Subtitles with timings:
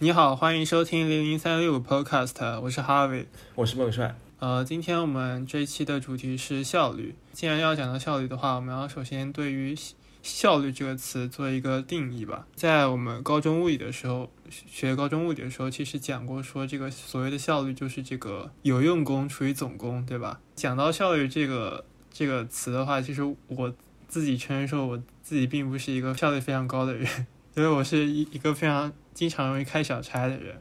[0.00, 4.16] 你好，欢迎收听零零三六 Podcast，我是 Harvey，我是孟帅。
[4.40, 7.14] 呃，今天我们这一期的主题是效率。
[7.32, 9.72] 既然要讲到效率的话，我们要首先对于
[10.20, 12.44] 效率这个词做一个定义吧。
[12.56, 20.40] 在我们高中物理的时候，学高中物理的时候，其实讲过说这个所谓的效率就是这个有用功除以总功，对吧？
[20.56, 23.72] 讲到效率这个这个词的话，其实我
[24.08, 28.92] 自己承认说我自己并不是一个效率非常高的人，因为我是一一个非常。
[29.14, 30.60] 经常容易开小差的人，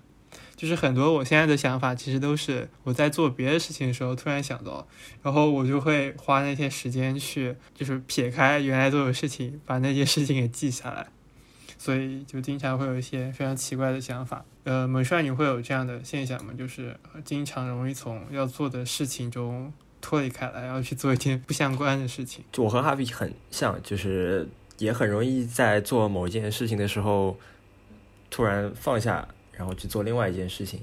[0.55, 4.88] 就是很多我现在的想法，其实都是我在做别的事情的时候突然想到，
[5.24, 11.07] 然后我就会花那些时间去，就是撇开原来做的事情，把那些事情给记下来，
[11.79, 14.46] 所以就经常会有一些非常奇怪的想法。
[14.65, 16.54] 呃，美帅，你会有这样的现象吗？
[16.56, 22.46] 就是经常容易从要做的事情中脱离开来，要去做一件不相关的事情。
[22.57, 27.37] 我和哈比很像，就是也很容易在做某一件事情的时候。
[28.36, 30.79] 突然放下，然后去做另外一件事情，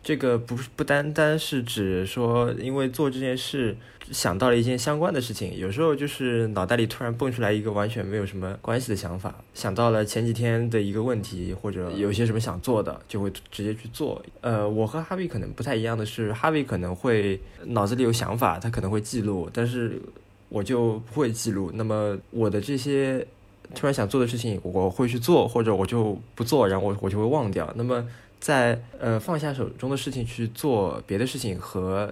[0.00, 3.76] 这个不不单单是指说，因为做这件事
[4.12, 14.24] 想到了一件相关的事情，有时候就是脑袋里突然蹦出来一个完全没有什么关系的想法，想到了前几天的一个问题，或者有些什么想做的，就会直接去做。
[14.40, 20.00] 呃，我和哈维可能不太一样的是，哈维可能会脑子里有想法，他可能会记录，但是
[20.48, 21.70] 我就不会记录。
[21.74, 23.26] 那么我的这些。
[23.74, 27.70] 突然想做的事情，我会去做，或者我就不做，然后我我就会忘掉。
[27.76, 28.02] 那么，
[28.40, 32.10] 在呃放下手中的事情去做别的事情，和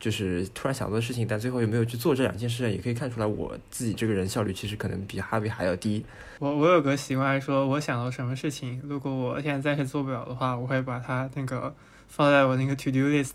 [0.00, 6.02] 就是突然想做的事情，但最后又没有去做这两件事，也可以看出来我自己这个人效率其实可能比哈维还要低。
[6.38, 11.74] 我我有个习惯，说我想到什么事情，如果我现在暂时做不了的话，我会把它那个
[12.08, 13.34] 放在我那个 to do list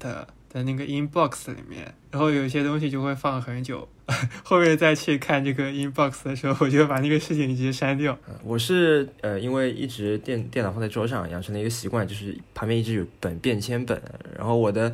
[0.54, 3.88] 的那个 inbox 里面，然后有些东西就会放很久。
[4.44, 8.18] 后面再去看这个 inbox 的时候，我就把那个事情直接删掉。
[8.44, 14.00] 我是呃，因为一直电电脑放在桌上，养成了一个习惯，就是旁边一直有本便签本，
[14.38, 14.94] 然后我的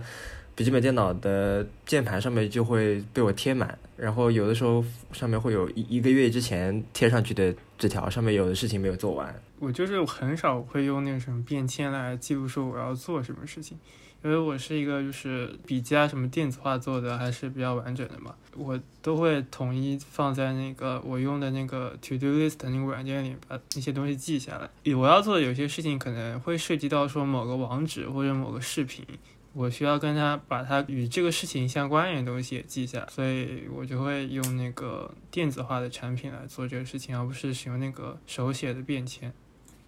[0.55, 9.33] 笔记本电脑的键盘上面就会被我贴满，然后有的时候上面会有一一个月之前贴上去的纸条，上面有的事情没有做完。
[9.57, 13.77] 我就是很少会用那个什么便签来记录说我要做什么事情。
[14.21, 24.93] 因为我是一个就是笔记啊什么电子化做的还是比较完整的嘛，我都会统一放在那个我用的那个 To Do List 那个软件里，把那些东西记下来。
[24.93, 29.05] 我要做的有些事情可能会涉及到说某个网址或者某个视频，
[29.53, 39.31] 我需要跟他把它与这个事情相关联的东西也记下，所以我就会用那个电子化的产品来做这个事情，而不是使用那个手写的便签。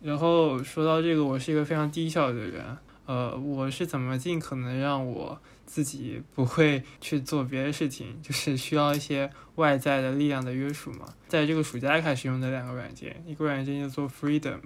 [0.01, 2.77] 然后说到这个，我是一个非常低效的人。
[3.11, 11.13] 呃，我是怎么尽可能让我自己不会去做别的事情，就是需要一些外在的力量的约束嘛。
[11.27, 14.59] 在这个暑假开始用的两个软件，一个软件叫做 Freedom，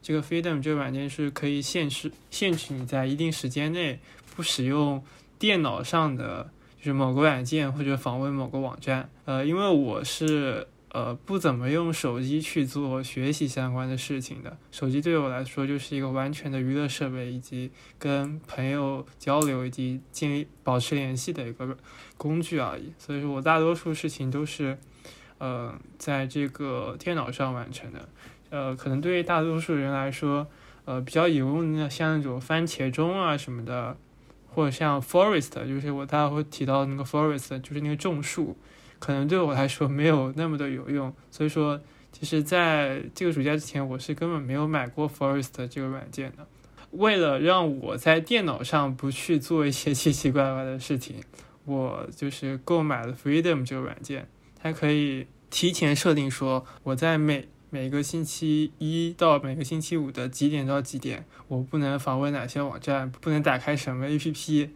[0.00, 4.00] 这个 Freedom 这个软件是可以限制限制你在一定时间内
[4.34, 5.04] 不使用
[5.38, 9.10] 电脑上的就是某个软件或者访问某个网站。
[9.26, 10.66] 呃，因为我是。
[10.92, 14.58] 呃，不怎么用手机去做学习相关的事情的。
[14.72, 21.76] 手机对我来说就是一个完全的娱乐设备，以及跟朋友交流以及建立保持联系的一个
[22.16, 22.92] 工具而已。
[22.98, 24.76] 所以说我大多数事情都是，
[25.38, 28.08] 呃，在这个电脑上完成的。
[28.50, 30.48] 呃，可能对于大多数人来说，
[30.86, 33.96] 呃，比较有用的像那种番茄钟啊什么的，
[34.48, 38.56] 或者像 Forest，就是我待会会提到那个 Forest，就是那个种树。
[39.00, 41.80] 可能对我来说没有那么的有用，所以说，
[42.12, 46.46] 其实在这个暑假之前，我是根本没有买过 Forest 这个软件的。
[46.92, 51.16] 为了让我在电脑上不去做一些奇奇怪怪的事情，
[51.64, 54.28] 我就是购买了 Freedom 这个软件，
[54.60, 64.70] 它可以提前设定说我在每每个星期一到每个星期五的几点到几点，我不能访问哪些网站，不能打开什么 APP。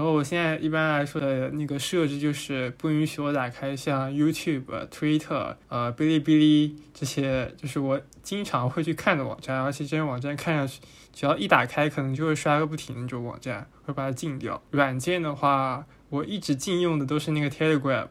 [0.00, 10.80] 然后我现在一般来说的那个设置就是不允许我打开像 YouTube、Twitter、呃哔哩哔哩这些，就是我经常会去看的网站，而且这些网站看上去
[11.12, 14.62] 只要一打开，可能就会刷个不停那种网站，会把它禁掉。
[14.70, 18.08] 软件的话，我一直禁用的都是那个 Telegram，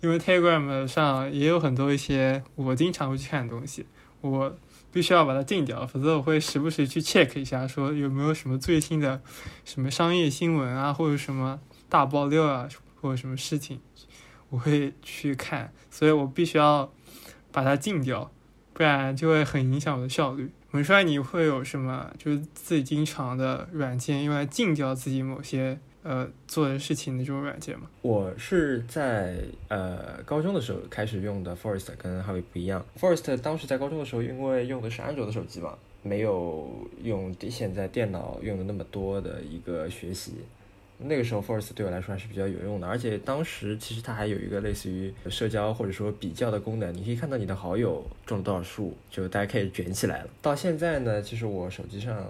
[0.00, 3.84] 因为 Telegram 上也有很多一些我经常会去看的东西，
[4.20, 4.56] 我。
[4.90, 9.20] 必须要把它禁掉，否则我会时不时去 check 一下，说有没有什么最新的
[9.64, 12.68] 什么商业新闻啊，或者什么大爆料啊，
[13.00, 13.80] 或者什么事情，
[14.48, 16.92] 我会去看，所以我必须要
[17.52, 18.30] 把它禁掉，
[18.72, 20.50] 不然就会很影响我的效率。
[20.72, 25.78] 文帅，你会有什么就是自己经常的软件用来禁掉自己某些？
[26.08, 27.90] 呃，做的事情的这种软件吗？
[28.02, 32.86] 我是在呃高中的时候开始用的 Forest，跟哈维不一样。
[32.96, 36.70] Forest 当时在高中的时候，因为用的是安卓的手机嘛，没有
[37.02, 40.34] 用现在电脑用的那么多的一个学习。
[40.96, 50.28] 那个时候 Forest 对我来说还是比较有用的，而且当时其实它还有一个类似于社交或者说比较的功能，你可以看到你的好友种了多少树，就大家开始卷起来了。
[50.40, 52.24] 到现在呢，其实我手机上。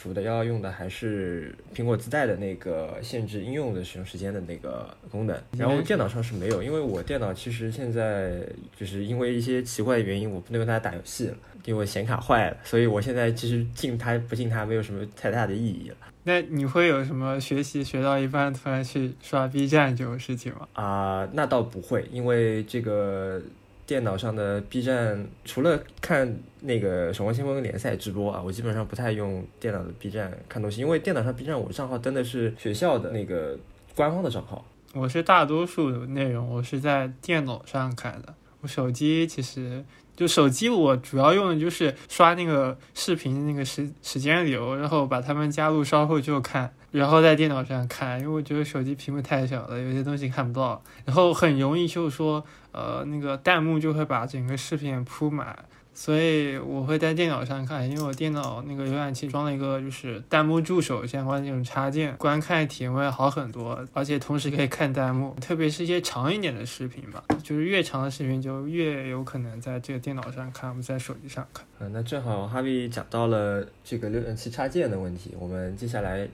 [0.00, 8.40] 主的要用的还是苹果自带的那个限制应用的使用时间的那个功能，然后电脑上是没有，因为我电脑其实现在
[8.74, 11.36] 就是因为一些奇怪的原因，我不能用它打游戏了，
[11.66, 15.96] 因为显卡坏了，所以我现在其实进它不进它没有什么太大的意义了。
[16.24, 20.66] 那你会有什么学习学到一半突然去刷 B 站这种事情吗？
[20.72, 23.42] 啊，那倒不会，因为这个。
[23.90, 33.58] 电脑上的 B 站，除了看那个《守望先锋》联赛直播啊，我基本上不太用电脑的 B 站看东西，因为电脑上 B 站我账号登的是学校的那个
[33.96, 34.64] 官方的账号。
[34.94, 39.84] 我是大多数内容我是在电脑上看的，我手机其实
[40.14, 46.72] 就手机我主要用的就是刷那个视频那个时时间流，然后把他们加入稍后就看。
[46.90, 55.56] 然后在电脑上看，因为我觉得手机屏幕太小了，有些东西看不到，然后很容易就是说，呃，那个弹幕就会把整个视频铺满，
[55.94, 71.64] 所以我会在电脑上看，因为我电脑那个浏览器装了一个就是弹幕助手相关的那种插件，观看体验会好很多，而且同时可以看弹幕， 特别是一些长一点的视频吧，就是越长的视频就越有可能在这个电脑上看，不在手机上看。
[71.78, 76.26] 嗯，那正好哈维讲到了这个浏览器插件的问题，我们接下来。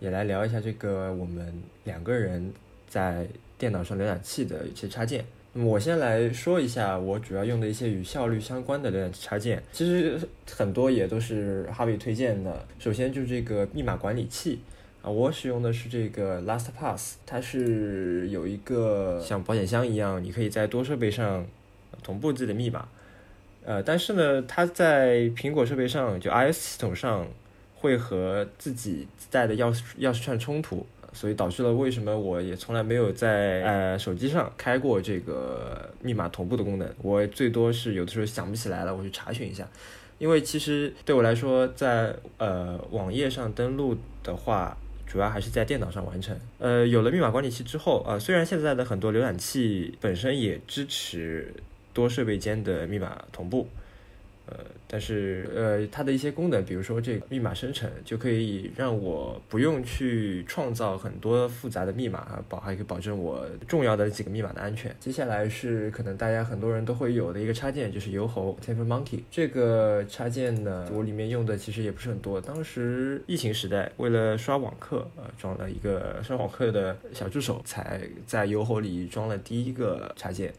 [0.00, 2.52] 也来聊一下这个我们两个人
[2.88, 3.26] 在
[3.56, 5.24] 电脑上浏览器的一些插件。
[5.52, 9.62] 那么我先来说一下我主要用的一些与效率相关的浏览器插件。
[9.72, 10.18] 其实
[10.50, 12.64] 很多也都是哈维推荐的。
[12.78, 14.60] 首先就是这个密码管理器
[15.02, 21.44] 啊，我使用的是这个 LastPass，它是有一个像保险箱一样，你可以在多设备上
[22.02, 22.88] 同步自己的密码。
[23.64, 27.26] 呃，但是呢，它在苹果设备上，就 iOS 系统上。
[27.80, 30.84] 会和自己带的钥匙钥匙串冲突，
[31.14, 36.86] 所以导致了为什么我也从来没有在呃手机上开过这个密码同步的功能。
[37.00, 39.66] 我最多是有的时候想不起来了，我去查询一下。
[40.18, 44.76] 因为其实对我来说，在呃网页上登录的话，
[45.06, 46.38] 主要还是在电脑上完成。
[46.58, 51.54] 呃，有了密码管理器之后，呃，虽然现在的很多浏览器本身也支持
[51.94, 53.66] 多设备间的密码同步。
[54.50, 64.94] 呃，但是呃，它的一些功能，比如说这个密码生成，就可以让我不用去创造很多复杂的密码啊，保还可以保证我重要的几个密码的安全。
[64.98, 72.40] 接下来是可能大家很多人都会有的一个插件，就是油猴 t e m p e Monkey 这个插件呢，我里面用的其实也不是很多。
[72.40, 80.52] 当时疫情时代，为了刷网课，呃，装了一个刷网课的小助手，才在油猴里装了第一个插件。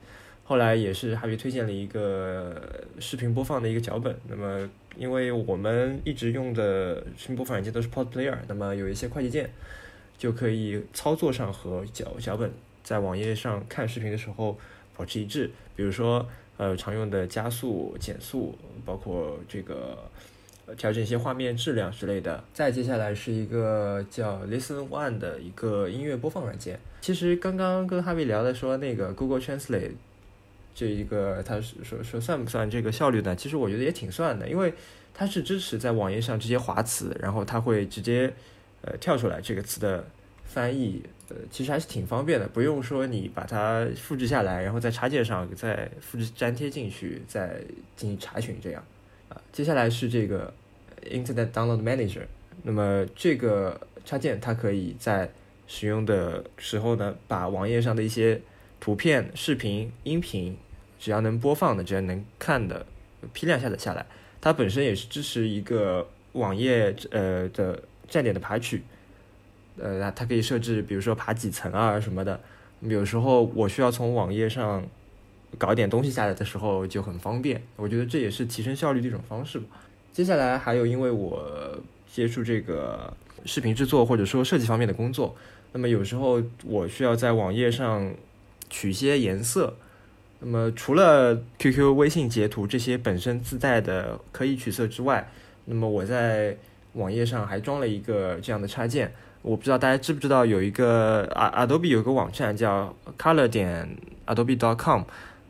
[0.51, 2.61] 后来也是哈维推荐了一个
[2.99, 4.13] 视频播放的一个脚本。
[4.27, 9.49] 那么，因为我们一直用的视频播放软件都是 Pod Player，那么有一些快捷键
[10.17, 12.51] 就可以操作上和脚脚本
[12.83, 14.59] 在网页上看视频的时候
[14.97, 15.49] 保持一致。
[15.73, 16.27] 比如说，
[16.57, 18.53] 呃，常用的加速、减速，
[18.83, 19.99] 包括这个
[20.75, 22.43] 调整一些画面质量之类的。
[22.53, 26.77] 再接下来是一个叫 Listen One 的一个音乐播放软件。
[26.99, 29.93] 其实刚刚跟哈维聊的说那个 Google Translate。
[30.73, 33.35] 这一个，他是说说算不算这个效率呢？
[33.35, 34.73] 其实我觉得也挺算的，因为
[35.13, 38.33] 它是支持在网页上直接划词，然后它会直接
[38.81, 40.05] 呃跳出来这个词的
[40.45, 47.61] 翻译，呃，其实还是挺方便的，不用说你把它复制下来，然后在插件上再复制粘贴进去，再
[47.95, 48.83] 进行查询这样。
[49.29, 50.53] 啊，接下来是这个
[51.09, 52.23] Internet Download Manager，
[52.63, 55.29] 那么这个插件它可以在
[55.67, 58.41] 使用的时候呢，把网页上的一些
[58.79, 60.57] 图片、视频、音频，
[61.01, 62.85] 只要能播放的，只要能看的，
[63.33, 64.05] 批量下载下来。
[64.39, 68.83] 它本身也是支持一个网页呃的站点的爬取，
[69.79, 72.39] 呃，它可以设置，比如说爬几层啊什么的。
[72.81, 74.83] 有时候我需要从网页上
[75.57, 77.59] 搞点东西下来的时候就很方便。
[77.75, 79.65] 我觉得这也是提升效率的一种方式吧。
[80.13, 81.77] 接下来还有，因为我
[82.13, 83.11] 接触这个
[83.45, 85.35] 视频制作或者说设计方面的工作，
[85.73, 88.13] 那么有时候我需要在网页上。
[88.73, 89.75] 取些颜色，
[90.43, 95.29] 那么除了 QQ、微信截图这些本身自带的可以取色之外，
[95.65, 96.57] 那么我在
[96.93, 99.13] 网页上还装了一个这样的插件。
[99.43, 105.03] 我不知道大家知不知道，有一个 Adobe 有个网站叫 Color 点 Adobe.com，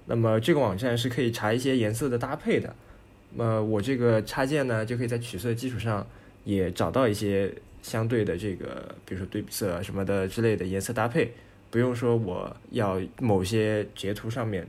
[0.07, 2.75] 那么这个网站是可以查一些颜色的搭配的。
[3.33, 6.05] 那么我这个插件呢，就可以在取色基础上
[6.43, 11.33] 也找到一些相对的这个，比如说对比色什么的之类的颜色搭配。
[11.69, 14.67] 不用说，我要某些截图上面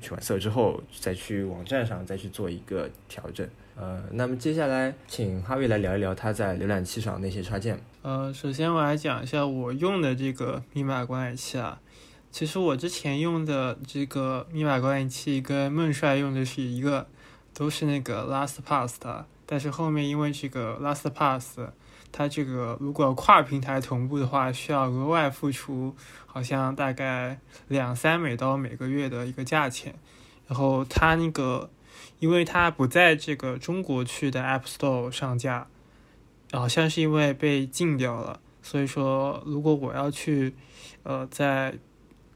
[0.00, 3.48] 取完色之后，再去网站上再去做一个调整。
[3.76, 7.78] 呃，那么接下来请哈维来聊一聊他在浏览器上那些插件。
[8.02, 11.80] 呃，首先我来讲一下我用的这个密码管理器啊。
[12.30, 17.06] 其实我之前用的这个密码管理器跟孟帅用的是一个，
[17.54, 19.24] 都是那个 LastPass 的。
[19.46, 21.70] 但是后面因为这个 LastPass，
[22.18, 25.94] 它这个如果跨平台同步的话，需要额外付出，
[26.26, 29.94] 好像大概两三美刀每个月的一个价钱。
[30.48, 31.70] 然后它那个，
[32.18, 35.68] 因为它不在这个中国区的 App Store 上架，
[36.50, 38.40] 好像是因为被禁掉了。
[38.62, 40.56] 所以说，如果我要去，
[41.04, 41.78] 呃，在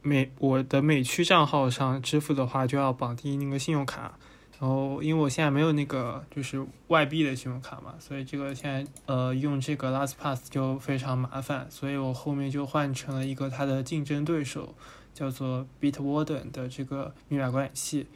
[0.01, 4.17] 美我的美区账号上支付的话，就要绑定那个信用卡。
[4.62, 14.73] 然后，因为我现在没有那个就是外币的信用卡嘛，所以这个现在呃用这个 LastPass 就非常麻烦，所以我后面就换成了一个它的竞争对手，
[15.12, 18.07] 叫做 Bitwarden 的这个密码管理器。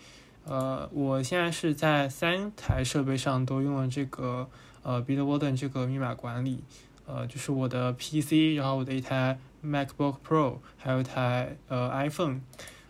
[0.44, 4.48] 呃，我现在是在三台设备上都用了这个
[4.84, 6.62] 呃 Bitwarden 这个密码管理，
[7.06, 12.42] 呃，就是我的 PC，然后我的一台 MacBook Pro，还有一台呃 iPhone。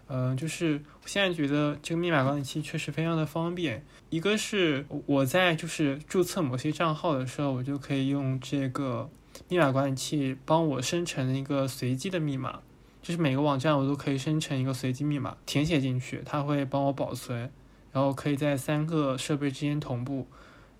[0.09, 3.85] 嗯，就是我现在觉得这个密码管理器确实非常的方便。
[4.11, 9.09] 一个是我在就是注册某些账号的时候，我就可以用这个
[9.49, 12.59] 密码管理器帮我生成一个随机的密码，
[13.03, 17.49] 就是每个网站我都可以生成一个随机密码，填写进去，它会帮我保存，
[17.93, 20.27] 然后可以在三个设备之间同步。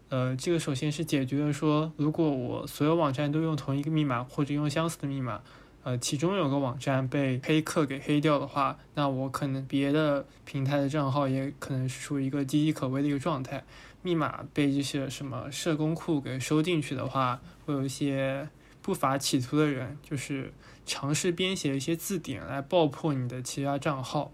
[0.09, 5.41] 呃，这个首先是解决了说，如果我所有网站都用同一个密码或者用相似的密码。
[5.87, 13.63] 呃，其中有个网站被黑客给黑掉的话，那我可能别的平台的账号也可能是处于一个岌岌可危的一个状态。
[14.03, 18.49] 密码被这些什么社工库给收进去的话，会有一些
[18.83, 20.53] 不法企图的人，就是
[20.85, 24.33] 尝试编写一些字典来爆破你的其他账号。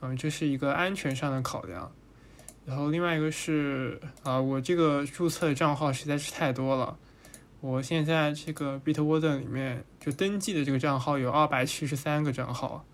[0.00, 1.92] 嗯，这是一个安全上的考量。
[2.64, 6.96] 然后另外一个是啊，我这个注册的账号实在是太多了。
[7.60, 12.86] 我现在这个 Bitwarden 里面就登记的这个账号有二百七十三个账号，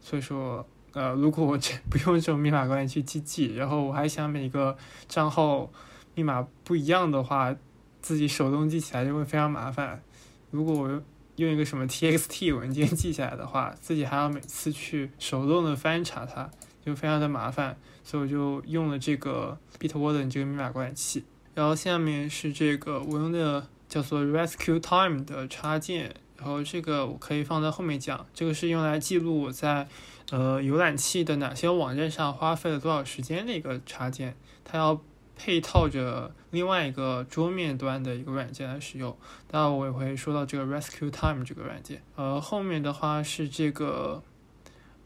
[0.00, 5.70] 所以说，呃，如果我这不用这种密码管理器去记，然后我还想每个账号
[6.14, 7.54] 密码不一样的话，
[8.00, 10.02] 自己手动记起来就会非常麻烦。
[10.50, 11.02] 如果我
[11.36, 16.50] 用一个什么 TXT 文件记下来的话，自己还要每次去手动的翻查它，
[16.82, 21.24] 就非常的麻烦，所以我就用了这个 Bitwarden 这个密码管理器。
[21.54, 23.68] 然后下面是这个我用的。
[23.94, 28.26] 叫做 Rescue Time 的插件，然后这个我可以放在后面讲。
[28.34, 29.86] 这个是用来记录我在
[30.32, 34.34] 呃浏览器的哪些网站上花费了多少时间的一个插件，
[34.64, 35.00] 它要
[35.36, 39.16] 配套着另外一个桌面端的一个软件来使用。
[39.46, 42.02] 当然我也会说到这个 Rescue Time 这个软件。
[42.16, 44.20] 呃，后面的话是这个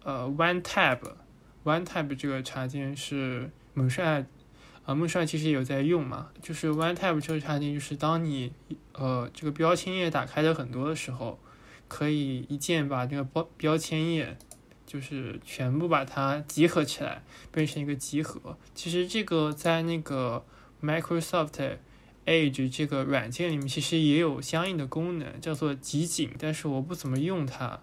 [0.02, 4.24] 呃 One Tab，One Tab 这个插件是猛帅。
[4.88, 8.50] 啊，木帅其实也有在用嘛，就是 OneTab 这个插件，就是当你
[8.94, 11.38] 呃这个标签页打开的很多的时候，
[11.88, 14.38] 可以一键把这个标标签页
[14.86, 18.56] 就是全部把它集合起来，变成一个集合。
[18.74, 20.42] 其实这个在那个
[20.82, 21.76] Microsoft
[22.24, 27.78] Edge 这个软件里面，其实也有相应的功能，叫做集锦，但是我不怎么用它，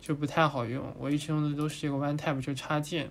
[0.00, 0.94] 就不太好用。
[1.00, 3.10] 我一直用的都是这个 One Tap 这个插件。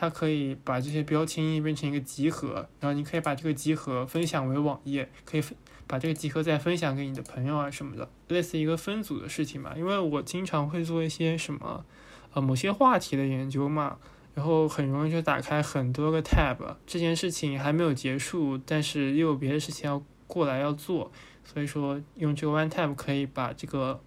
[0.00, 5.54] 它可以把这些标签变成一个集合，然后你可以把这个集合分享为网页，可以分
[5.86, 9.74] 把这个集合再分享给你的朋友啊什么的，类似一个分组的事情嘛。
[9.76, 11.84] 因为我经常会做一些什么，
[12.32, 13.98] 呃，某些话题的研究嘛，
[14.32, 21.12] 然后很容易就打开很多个 tab，这件事情还没有结束，但是又有别的事情要过来要做，
[21.44, 24.00] 所以说用这个 one tab 可以把这个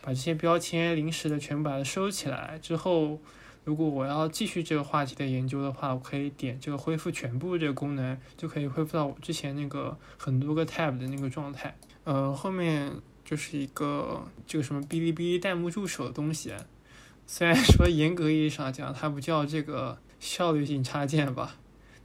[0.00, 3.20] 把这些标签临时的全部把它收起来之后。
[3.68, 11.76] 如果我要继续这个话题的研究的话，我可以点这个恢复全部这个功能，就可以恢复到我之前那个很多个 tab 的那个状态。
[12.04, 12.90] 呃，后面
[13.26, 16.54] 就是一个这个什么哔哩哔哩弹幕助手的东西，
[17.26, 21.56] 虽然说严格意义上讲它不叫这个效率性插件吧，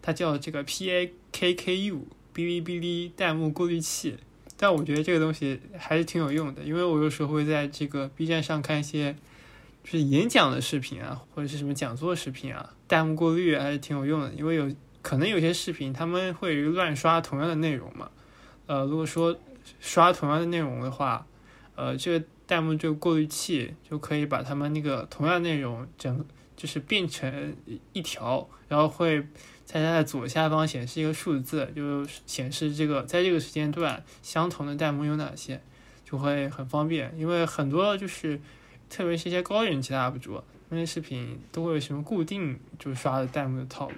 [0.02, 2.02] 它叫这个 PAKKU
[2.36, 4.18] 哔哩哔哩弹幕过滤器，
[4.58, 9.16] 但我觉得这个东西还是挺有用的，因为我有时候会在这个 B 站上看一些。
[9.84, 14.32] 就是演讲的视频啊，或者是什么讲座视频啊，弹幕过滤还是挺有用的。
[14.34, 18.10] 因为有可能有些视频他们会乱刷同样的内容嘛，
[18.66, 19.38] 呃，如果说
[19.82, 21.28] 刷同样的内容的话，
[21.76, 26.26] 呃，这个弹幕这个过滤器就可以把他们那个同样内容整
[26.56, 27.54] 就是变成
[27.92, 29.20] 一条，然后会
[29.66, 35.62] 在它的左下方显示一个数字，就显示这个在这个时间段相同的弹幕有哪些，
[36.06, 37.14] 就会很方便。
[37.18, 38.40] 因为很多就是。
[38.94, 43.96] 特别是一些高人气的 UP 主，那些视频都会有什么固定就刷的弹幕的套路。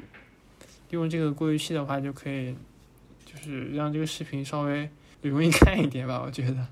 [0.92, 2.56] 用这个过滤器的话，就可以
[3.26, 4.90] 就是让这个视频稍微
[5.22, 6.66] 容易看一点吧，我觉得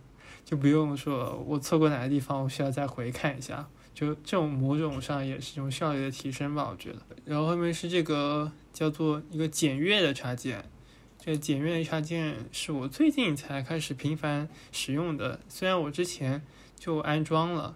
[0.46, 3.68] 就不用说我错过哪个地方，我需要再回看一下。
[3.94, 7.00] 就这种某种上也是一种效率的提升吧，我觉得。
[7.26, 10.64] 然后后面是这个叫做一个检阅的插件，
[11.20, 16.42] 这个检阅的插件是我最近才开始频繁使用的，虽然我之前
[16.80, 17.76] 就安装了，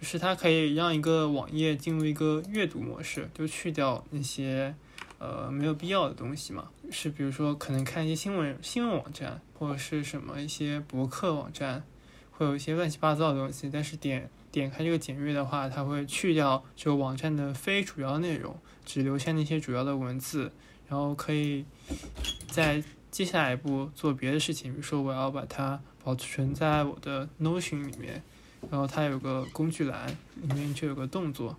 [0.00, 4.74] 就是它可以让一个网页进入一个阅读模式，就去掉那些
[5.18, 11.82] 呃没有必要的东西嘛，是比如说可能看一些新闻新闻网站或者是什么一些博客网站，
[12.30, 14.28] 会有一些乱七八糟的东西，但是点。
[14.52, 20.50] 点开这个简阅的话，它会去掉这个网站的非主要内容，只留下那些主要的文字，
[20.88, 21.66] 然后可以
[22.48, 28.22] 在接下来一步做别的事情，比如说我要把它保存在我的 Notion 里面，
[28.70, 30.08] 然后它有个工具栏，
[30.42, 31.56] 里面就有个动作，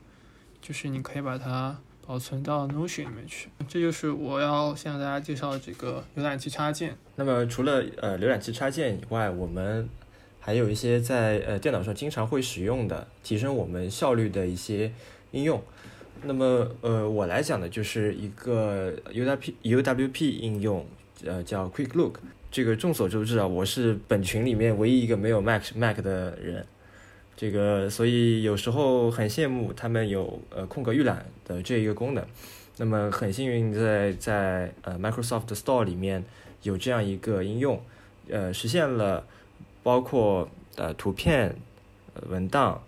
[0.62, 3.50] 就是你可以把它保存到 Notion 里面去。
[3.68, 6.96] 这就是我要向大家介绍的这个浏览器插件。
[7.16, 9.90] 那么除了呃浏览器插件以外，我们
[10.40, 14.92] 还有一些在呃电脑上经常会使用的提升我们效率的一些
[15.32, 15.62] 应用。
[16.24, 20.86] 那么呃我来讲的就是一个 UWP UWP 应用，
[21.26, 22.20] 呃叫 Quick Look。
[22.50, 26.66] 这个众所周知啊，我是本群里面唯一一个没有 Mac Mac 的人。
[27.38, 32.26] 这个所以有时候很羡慕他们有呃空格预览的这一个功能。
[32.76, 36.26] 那么很幸运在在呃 Microsoft Store 里面
[36.64, 37.82] 有这样一个应用，
[38.30, 39.26] 呃实现了。
[39.84, 41.56] 包括呃图片、
[42.28, 42.84] 文档，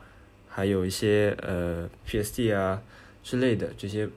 [0.50, 2.82] 还有一些呃 PSD 啊
[3.24, 4.10] 之类的这些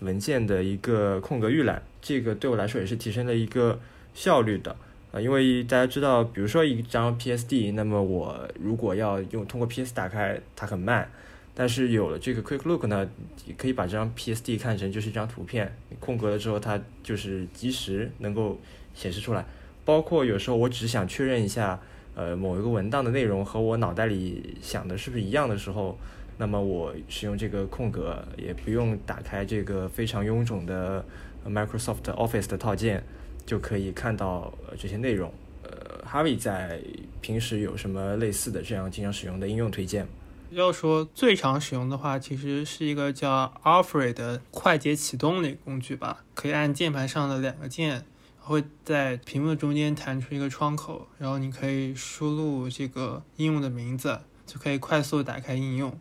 [0.00, 3.78] 文件的一个空格预览，这个对我来说也是提升了一个
[4.14, 4.74] 效率的
[5.14, 11.08] 啊，因为大家知道，比如说一张 PSD，那么我如果要用通过 PS 打开，它很慢，
[11.54, 13.08] 但是有了这个 Quick Look 呢，
[13.56, 18.58] 可以把这张 PSD 看成就是一张图片，空格了之后，它就是及时能够
[18.92, 19.46] 显示出来。
[19.84, 21.80] 包括有时候我只想确认一下。
[22.16, 25.98] 呃，某一个文档的内容和我脑袋里想的是不是一样的时候，
[26.38, 31.04] 那么我使用这个空格，也不用打开这个非常臃肿的
[31.44, 33.02] Microsoft Office 的套件，
[33.46, 35.32] 就可以看到这些内容。
[35.62, 36.80] 呃，Harvey 在
[37.20, 40.06] 平时有什么类似的这样经常使用的应用推荐？
[40.50, 48.04] 要说最常使用的话，其实是一个叫 Alfred 的快捷启动的工具吧，可以按键盘上的两个键。
[48.46, 55.98] 会在屏幕中间弹出一个窗口，然后你可以输入这个应用的名字，就可以快速打开应用。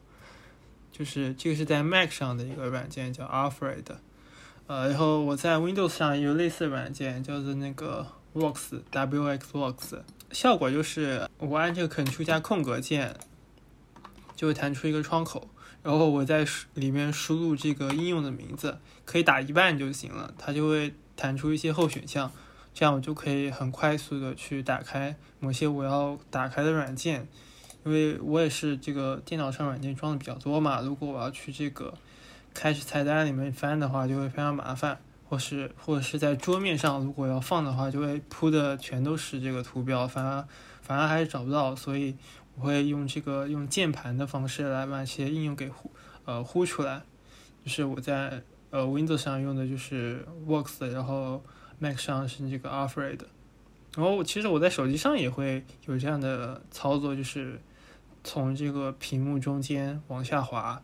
[0.91, 3.85] 就是这个是在 Mac 上的一个软件，叫 Alfred。
[4.67, 10.01] 呃，然后我在 Windows 上有类似的软件，叫做那个 Works，W-X-Works。
[10.31, 13.15] 效果就是我按这个 Ctrl 加空格键，
[14.35, 15.47] 就会弹出一个窗口，
[15.81, 20.93] 然后我在里面输入这个应用的名字，可以打一半就行了，它就会。
[21.15, 22.31] 弹出一些候选项，
[22.73, 27.27] 这样我就可以很快速的去打开某些我要打开的软件，
[27.85, 31.93] 因为我也是这个电脑上软件装的比较多嘛，如果我要去这个
[32.53, 40.47] 开始菜单里面翻的话，就会非常麻烦，或是或者是在桌面上如果要放的话，就会铺的全都是这个图标，反而
[40.81, 42.15] 反而还是找不到，所以
[42.55, 45.91] 我会用这个用键盘的方式来把一些应用给呼
[46.25, 47.01] 呃呼出来，
[47.63, 48.41] 就是我在。
[48.73, 51.43] 呃，Windows 上用的就是 Works，然后
[51.77, 53.19] Mac 上是这个 Alfred。
[53.95, 57.61] 然后其实我在手机上也会有这样的操作，就是
[58.23, 60.81] 从这个屏幕中间往下滑，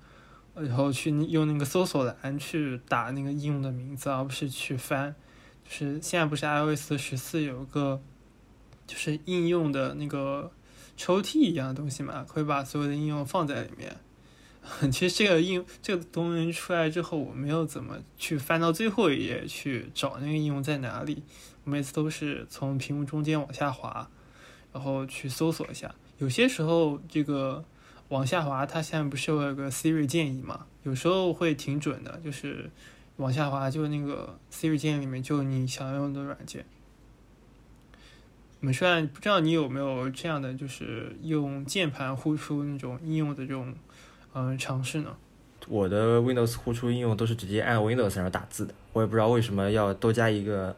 [0.61, 5.15] 然后去用那个搜索栏去打那个应用的名字，而不是去翻。
[5.63, 8.01] 就是现在不是 iOS 十四有个
[8.87, 10.51] 就是应用的那个
[10.97, 13.95] 抽屉一样的东西嘛，可以把所有的应用放在里面。
[14.91, 21.23] 其实这个应这个功能出来之后，我没有怎么去翻到最后一页去找那个应用在哪里。
[21.63, 24.09] 我每次都是从屏幕中间往下滑，
[24.73, 25.95] 然后去搜索一下。
[26.17, 27.63] 有些时候这个
[28.09, 30.65] 往下滑，它现在不是有个 Siri 建议嘛？
[30.83, 32.69] 有时候会挺准的，就是
[33.17, 36.65] 往下滑，就那个 Siri 建议里面就你想要用的软件。
[38.61, 43.73] 我们虽然不知道你有没有这样的，就是用键盘呼出那种应用的这种。
[44.31, 45.15] 嗯，尝试呢。
[45.67, 50.75] 我的 Windows 呼出应用都是直接按 Windows 上打字的，我也不知道为什么要多加一个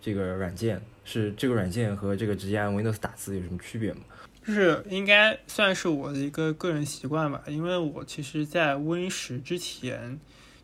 [0.00, 4.00] 这个软件，是这个软件和这个直接按 Windows 打字有什么区别吗？
[4.46, 10.20] 就是应该算是我的一个个人习惯吧，因为我其实在 Win 十之前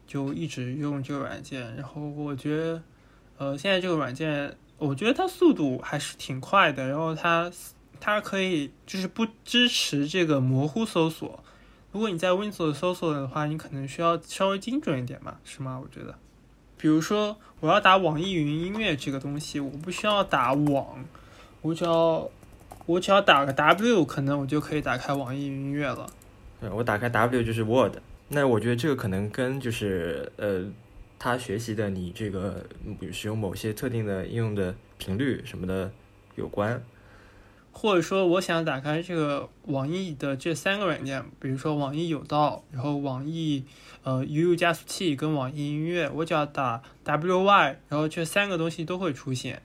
[0.06, 2.82] 就一直用这个软件，然后我觉得，
[3.38, 7.50] 呃，现在这个软件，我觉得它速度还是挺快的，然后它
[7.98, 11.42] 它可以就是不支持这个模糊搜索。
[11.90, 15.80] 如果你在 Windows 搜索的话，你可能需要稍微精准一点吧，是吗？
[15.82, 16.16] 我觉得，
[16.78, 21.04] 比如说我要打网易云音乐这个东西，我不需要打网，
[21.62, 22.30] 我只要
[22.86, 26.06] 我只要打个 W，可能我就可以打开网易云音乐了。
[26.60, 27.94] 对，我打开 W 就是 Word。
[28.28, 30.64] 那我觉得这个可能跟就是呃，
[31.18, 32.64] 他学习的你这个
[33.12, 35.90] 使用某些特定的应用的频率什么的
[36.36, 36.82] 有关。
[37.74, 43.64] 或者说，我想打开这个网易的这三个软件，比如说网易有道，然后网易
[44.02, 49.62] 呃 UU 加速器跟网易音乐，我只要打 WY，然后这三个东西都会出现。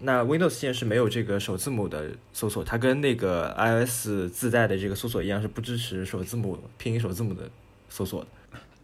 [0.00, 7.50] 那 Windows 现在是没有这个首字母的搜索，它跟那个 iOS 自带的这个搜索一样，是不支持首字母拼音首字母的
[7.88, 8.26] 搜索的。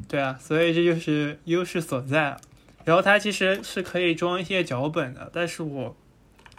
[0.06, 2.36] 对啊，所以这就是优势所在。
[2.84, 5.96] 然后它其实是可以装一些脚本的，但是我。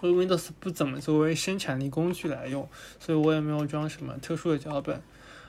[0.02, 2.65] Windows 不怎么作为生产力工具来用，
[3.02, 5.02] 所以我也没有装什么特殊的脚本。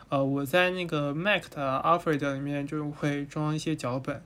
[0.09, 4.21] 呃，我在那个 Mac 的 Alfred 里面就会装一些脚本，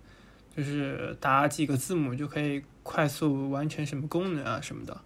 [0.56, 5.00] 就是打几个字母就可以快速完成什么功能啊什么的，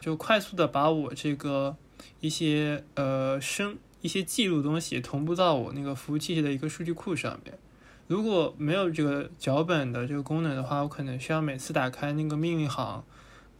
[0.00, 1.76] 就快速的把我这个
[2.20, 7.58] 一些呃生一些记录东西同步到我那个服务器的一个数据库上面。
[8.06, 13.04] 如果没有这个脚本的这个功能的话，我可能需要每次打开那个命令行。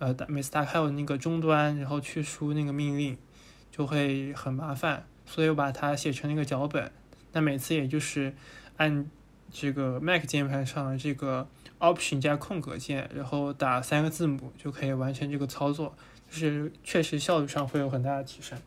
[0.00, 3.16] 呃，打每次打开我那个终端，然后去输那个命令，
[3.70, 6.90] 就会很麻烦，所以我把它写成了一个脚本。
[7.32, 8.34] 那每次也就是
[8.76, 9.08] 按
[9.52, 11.48] 这个 Mac 键盘上的这个
[11.85, 15.94] Option 加空格键，然后打三个字母就可以完成这个操作，
[16.31, 18.59] 就是确实效率上会有很大的提升。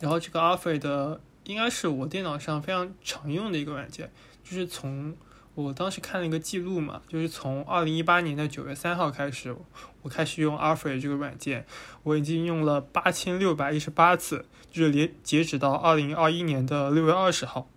[0.00, 4.10] 然后这个 Alfred 应该是我电脑上非常常用的一个软件，
[4.44, 5.16] 就是从。
[5.54, 9.54] 我当时看了一个记录嘛，就是从二零一八年的九月三号开始，
[10.00, 11.66] 我开始用 Alfred 这个软件，
[12.04, 17.68] 我已经用了八千六百一十八次，就是连截止到二零二一年的六月二十号，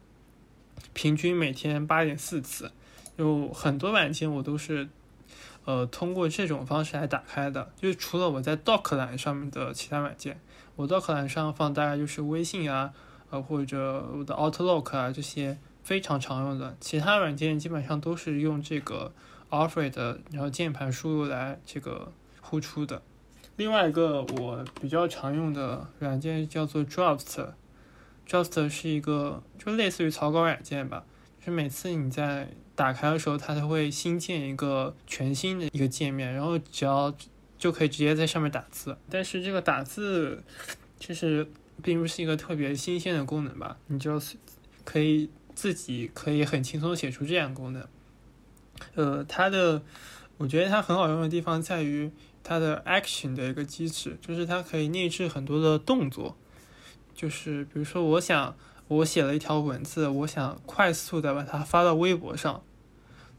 [0.94, 2.72] 平均每天八点四次，
[3.18, 4.88] 有很多软件我都是，
[5.66, 10.40] 呃，通过这种方式来打开的，就是除了我在 Dock 栏上面的其他软件，
[10.76, 12.94] 我 Dock 栏上放大概就是微信啊，
[13.30, 15.58] 呃，或者我的 Outlook 啊这些。
[15.86, 19.14] 非常常用的，其他软件基本上都是用这个
[19.52, 23.04] Alfred，然后键盘输入来这个呼出的。
[23.56, 31.04] 另外一个我比较常用的软件叫做 Draft，Draft 是一个就类似于草稿软件吧，
[31.38, 37.16] 就是每次你在打开的时候，它都会新建一个全新的一个界面，然后只要
[37.58, 38.98] 就可以直接在上面打字。
[39.10, 40.44] 但是这个打字
[41.00, 41.50] 其实
[41.82, 44.22] 并不是一个特别新鲜的功能吧，你就
[44.84, 45.30] 可以。
[45.56, 47.88] 自己可以很轻松写出这样功能，
[48.96, 49.82] 呃，它的，
[50.36, 52.12] 我觉得它很好用的地方在于
[52.44, 56.36] 它的 action 的一个机制，就是它可以内置很多的动作，
[57.14, 58.54] 就是比如说我想
[58.88, 62.64] 我写了一条文字，我想快速的把它发到微博上，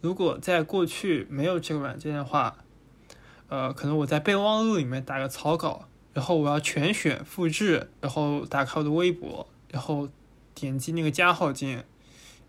[0.00, 2.58] 如果在过去没有这个软件的话，
[3.48, 10.08] 呃，可能我在备忘录里面打个草稿，然后我要全选复制，然后打开我的微博，然后
[10.54, 11.84] 点击那个加号键。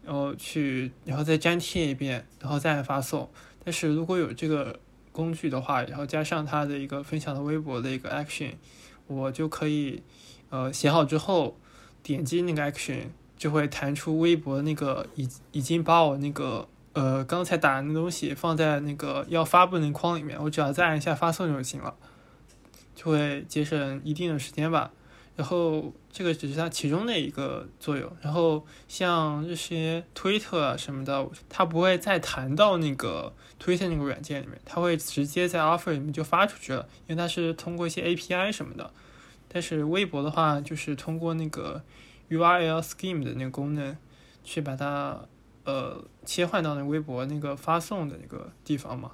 [0.03, 3.29] 然后去，然后再粘贴一遍，然后再发送。
[3.65, 4.79] 但是如果有这个
[5.11, 8.53] 工具的话，然后加上它的一个分享的微博的一个 action，
[9.07, 10.01] 我就可以，
[10.49, 11.57] 呃，写好之后
[12.07, 21.93] 点击那个 action，就会弹出微博那个已已经把我那个呃刚才打的那东西放在那个要发布那框里面，我只要再按一下发送就行了，
[22.95, 24.89] 就会节省一定的时间吧。
[25.35, 38.89] 然后这个只是它其中的一个作用，然后像这些推特啊什么的，它不会再弹到那个推特那个软件里面，它会直接在 Offer 里面就发出去了，因为它是通过一些 API 什么的。
[39.49, 41.81] 但是微博的话，就是通过那个
[42.29, 43.97] URL Scheme 的那个功能，
[44.43, 45.25] 去把它
[45.63, 49.11] 呃切换到那微博那个发送的那个地方嘛。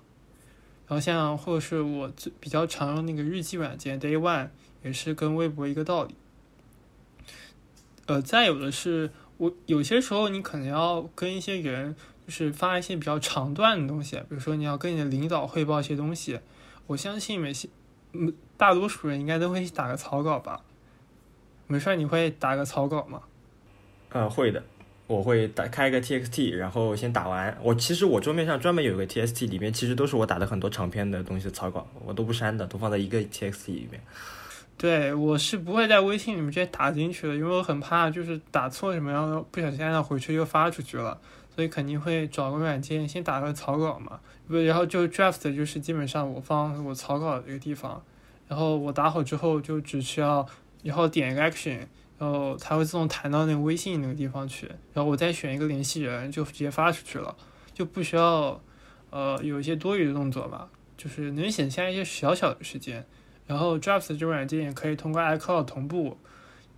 [0.87, 4.49] 然后像或者是我最比较常用那个日记软件 Day One。
[4.83, 6.13] 也是跟微博一个道理，
[8.05, 11.95] 呃，再有的是，我有些时候你可能要跟一些人，
[12.27, 16.41] 就是发一些比较长段的东西，比如说你要跟你的领导汇报一些东西，
[16.87, 17.69] 我相信每些，
[18.57, 20.61] 大多数人应该都会打个草稿吧。
[21.67, 23.21] 没事，你会打个草稿吗？
[24.09, 24.61] 呃，会的，
[25.07, 27.57] 我会打开一个 TXT，然后先打完。
[27.63, 33.99] 我其实我桌面上专门有一个 TXT，里面其实都是我打的很多长篇的东西的草稿，我都不删的，都放在一个 TXT 里面。
[34.77, 41.17] 对，我是不会在微信里面直接打进去的，因为我很怕就是打错什么，然后不小心按到回去又发出去了，
[41.53, 48.03] 所以肯定会找个软件先打个草稿嘛，不，然后就 draft 就是基本上我放我草稿的一个地方，
[48.47, 50.45] 然后我打好之后就只需要，
[50.81, 51.77] 然后点一个 action，
[52.17, 57.35] 然后它会自动弹到那个微信那个地方去，然后我再选一个联系人就直接发出去了，
[57.73, 58.59] 就不需要，
[59.11, 63.05] 呃有一些多余的动作吧，就是能省下一些小小的时间。
[63.45, 66.17] 然后 draft 这个软件也可以通过 iCloud 同步，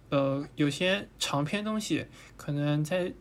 [0.10, 3.14] 呃，有些长篇东西可能在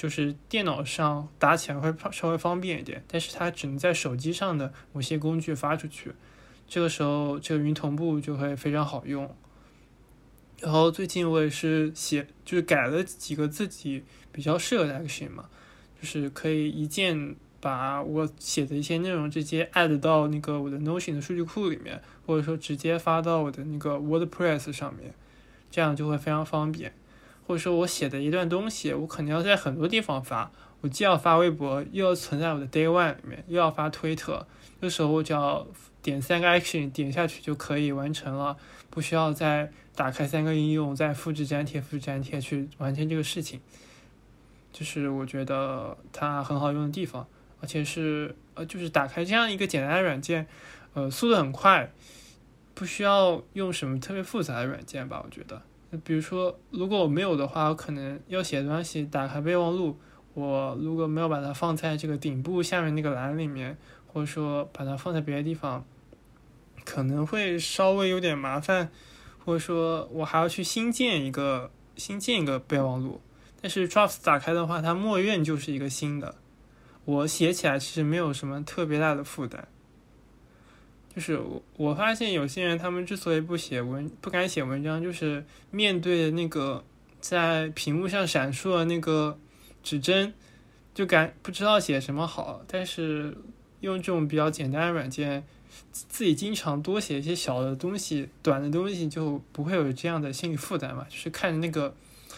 [0.00, 6.14] 就是电脑上打起来会稍微方便一点，但是它只能在手机上的某些工具发出去，
[6.66, 9.36] 这个时候这个云同步就会非常好用。
[10.58, 15.50] 然后最近我也是写，就是改了几个自己比较适合的 action 嘛，
[16.00, 25.12] 就是可以一键把我写的一些内容直接 add 到那个我的 Notion 的数据库里面，或者说直接发到我的那个 WordPress 上面，
[25.70, 26.94] 这样就会非常方便。
[27.50, 34.46] 或者说我写的一段东西，我可能要在很多地方发，我既要发微博，又要存在我的 Day One 里面，又要发推特，
[34.80, 35.66] 这时候我只要
[36.00, 38.56] 点三个 action 点下去就可以完成了，
[38.88, 39.72] 不需要再。
[39.92, 43.60] 打开三个应用，再复制粘贴、复制粘贴去完成这个事情，
[44.72, 47.26] 就是我觉得它很好用的地方，
[47.60, 50.46] 而且是呃，就是打开这样一个简单的软件，
[50.94, 51.92] 呃，速度很快，
[52.72, 55.20] 不需要用什么特别复杂的软件吧？
[55.22, 55.60] 我觉得，
[55.98, 59.98] 比如说，如果我没有的话，我可能要写东西，打开备忘录，
[60.34, 63.76] 我如果没有把它放在这个顶部下面那个栏里面，
[64.06, 65.84] 或者说把它放在别的地方，
[66.84, 68.90] 可能会稍微有点麻烦。
[69.42, 73.22] 或者说我还要去新建一个新建一个备忘录，
[73.60, 76.36] 但是 Drops 打开的话，它默认就是一个新的。
[77.06, 79.66] 我写起来其实没有什么特别大的负担。
[81.14, 86.84] 就是我我发现有些人他们之所以不写文不敢写文章，就是面对那个
[87.20, 89.38] 在屏幕上闪烁的那个
[89.82, 90.32] 指针，
[90.94, 92.62] 就感不知道写什么好。
[92.66, 93.36] 但是
[93.80, 95.44] 用这种比较简单的软件。
[95.92, 101.06] 自己经常多写一些小的东西、短的东西，就不会有这样的心理负担嘛。
[101.08, 101.94] 就是看着那个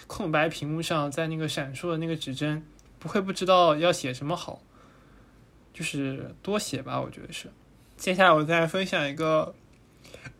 [0.06, 2.64] 空白屏幕上，在那个闪烁的那个指针，
[2.98, 4.62] 不会不知道要写什么好。
[5.74, 7.48] 就是多写吧，我觉得是。
[8.02, 9.54] 接下来我再分享一个，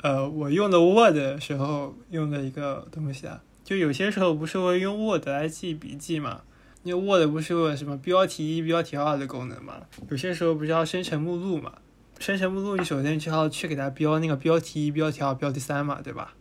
[0.03, 3.40] 呃，我用的 Word 时候用的一个东西啊。
[3.62, 6.40] 就有些时候不是会用 Word 来记笔记嘛？
[6.83, 9.75] 因为 Word 不是有什么标题一、标题二的功能嘛？
[10.11, 11.75] 有些时候不是要生成目录嘛？
[12.18, 16.35] 生成目录，你首先就要去给它标那个标题一、标题二、标题三嘛，对吧？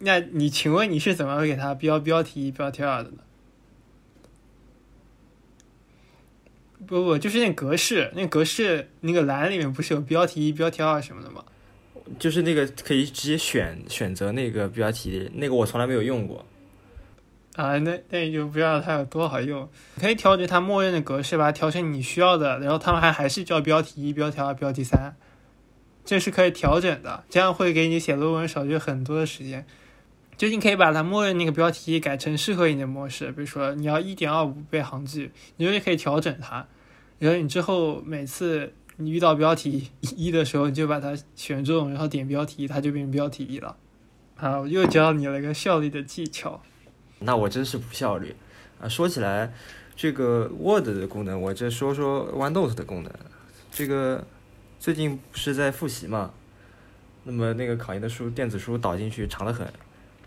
[0.00, 3.18] 那你请问你是怎么给它标标题一、标题二的呢？
[6.86, 11.44] 不不，就是那格式，那格式那个栏里面不是有标题一、标题二什么的吗？
[12.18, 16.44] 就是那个可以直接选选择那个标题，那个我从来没有用过。
[17.56, 19.68] 啊，那那你就不知道它有多好用。
[20.00, 25.14] 可以调节它默认的格式，把它调成你需要的，然后他们还还是叫标题一、标题二、标题三。
[26.04, 29.64] 这是可以调整的，这样会给你写论文少去很多的时间。
[30.36, 36.66] 就你可以把它默认那个标题改成适合你的模式，比如说你要一点二五倍行距，你就可以调整它。
[37.24, 43.74] 然后你之后每次你遇到标题一的时候，你就把它选中，然后点标题，它就变成标题一了。
[44.34, 46.60] 好，又教你了一个效率的技巧。
[47.20, 48.34] 那我真是不效率
[48.78, 48.86] 啊！
[48.86, 49.54] 说起来，
[49.96, 53.10] 这个 Word 的功能，我这说说 OneNote 的功能。
[53.70, 54.22] 这个。
[54.78, 56.30] 最近不是在复习嘛，
[57.22, 59.66] 那么那个考研的书电子书导进去长得很，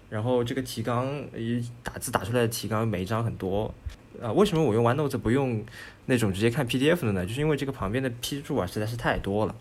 [0.09, 3.71] 然后这个提纲一打字打出来的提纲每一张很多，
[4.21, 5.63] 啊，为什么我用 OneNote 不用
[6.05, 7.25] 那种直接看 PDF 的呢？
[7.25, 9.55] 就是因为这个旁边的批注啊实在是太多了，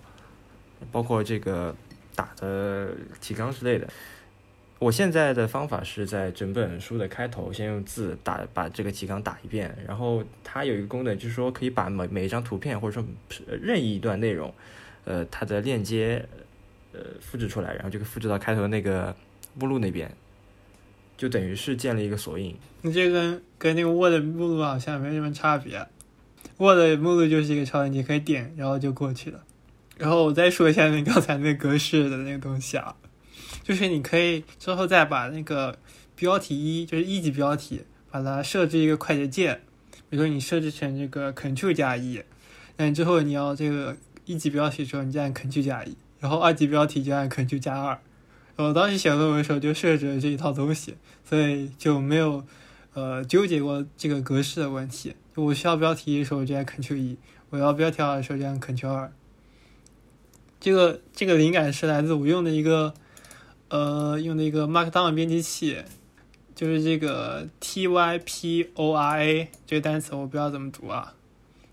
[0.90, 1.74] 包括这个
[2.14, 2.90] 打的
[3.20, 3.88] 提纲之类的。
[4.78, 13.02] 我现在的方法是在整本书的开头先用字打把这个提纲打一遍，然后它有一个功能就是说可以把每每一张图片或者说
[13.62, 14.52] 任意一段内容。
[15.04, 16.26] 呃，它的链接，
[16.92, 19.14] 呃，复制出来，然后就可以复制到开头那个
[19.54, 20.12] 目录那边，
[21.16, 22.55] 就等于是建了一个索引。
[22.83, 25.87] 你这跟跟那个 Word 目录好像没什么差别。
[26.59, 29.42] Word 目录就是一个超链接，可以点，然后就过去了。
[29.96, 32.94] 然后我再说一下那刚才那格式的那个东西啊，
[33.62, 35.79] 就是你可以之后再把那个
[36.14, 39.62] 标题一，就是一级标题，把它设置一个快捷键，
[40.09, 42.22] 比如说你设置成这个 Ctrl 加一，
[42.76, 43.96] 那之后你要这个。
[44.29, 47.96] 一级标题的时候，你就按 Ctrl 加一，然后二级标题就按 Ctrl 加二。
[48.56, 52.42] 我当时写论文的时候就设置了这一套东西，所以就没有
[52.94, 55.14] 呃纠结过这个格式的问题。
[55.34, 57.18] 我需要标题的时候就按 Ctrl 一，
[57.50, 59.12] 我要标题二的时候就按 Ctrl 二。
[60.58, 62.94] 这个这个灵感是来自我用的一个
[63.68, 65.84] 呃用的一个 Markdown 编辑器，
[66.54, 71.14] 就是这个 Typora 这个单词我不知道怎么读啊，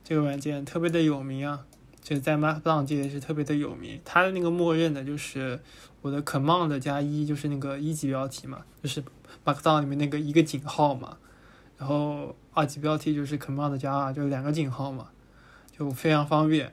[0.03, 1.65] 这个软件特别的有名啊。
[2.03, 5.61] 就在 Markdown 界也是特别的有名，它的那个默认的就是
[6.03, 9.03] 我的 Command 加一，就是那个一级标题嘛，就是
[9.43, 11.17] Markdown 里面那个一个井号嘛，
[11.77, 15.09] 然后二级标题就是 Command 加二，就两个井号嘛，
[15.75, 16.71] 就非常方便。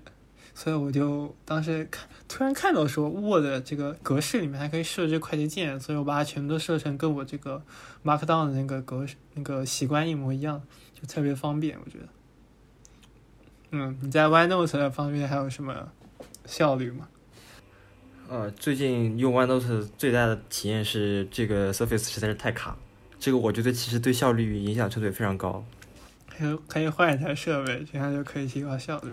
[0.53, 7.63] 所以我就当时看突然看到说 Word 这个格式里面还可以设置快捷键，所以我把它全部都设成跟我这个
[8.05, 10.61] Markdown 的那个格式那个习惯一模一样，
[10.93, 12.09] 就特别方便，我觉得。
[13.71, 15.93] 嗯，你在 OneNote 方面还有什么
[16.45, 17.09] 效率吗？
[18.31, 22.77] 呃，最近用 OneNote 最大的体验是这个 Surface 实在是太卡，
[23.19, 25.65] 这个我觉得其实对效率影响程度也非常高。
[26.29, 29.11] 可以可以换一台设备，这样就可以提高效率。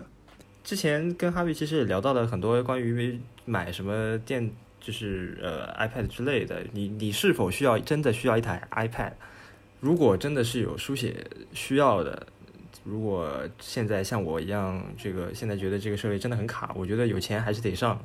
[0.63, 6.63] 之前跟哈维其实也聊到了很多关于买什么电，就是呃 iPad 之类的。
[6.71, 9.13] 你你是否需要真的需要一台 iPad？
[9.79, 12.27] 如果真的是有书写需要的。
[12.83, 17.99] 如果现在像我一样，这个现在觉得这个设备真的很卡，我觉得有钱还是得上。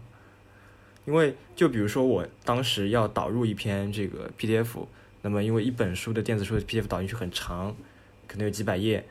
[1.04, 4.86] 因为就比如说我当时要导入一篇这个 PDF，
[5.22, 7.74] 那么因为一本书的电子书的 PDF 导进去很长，
[8.26, 9.04] 可能有几百页，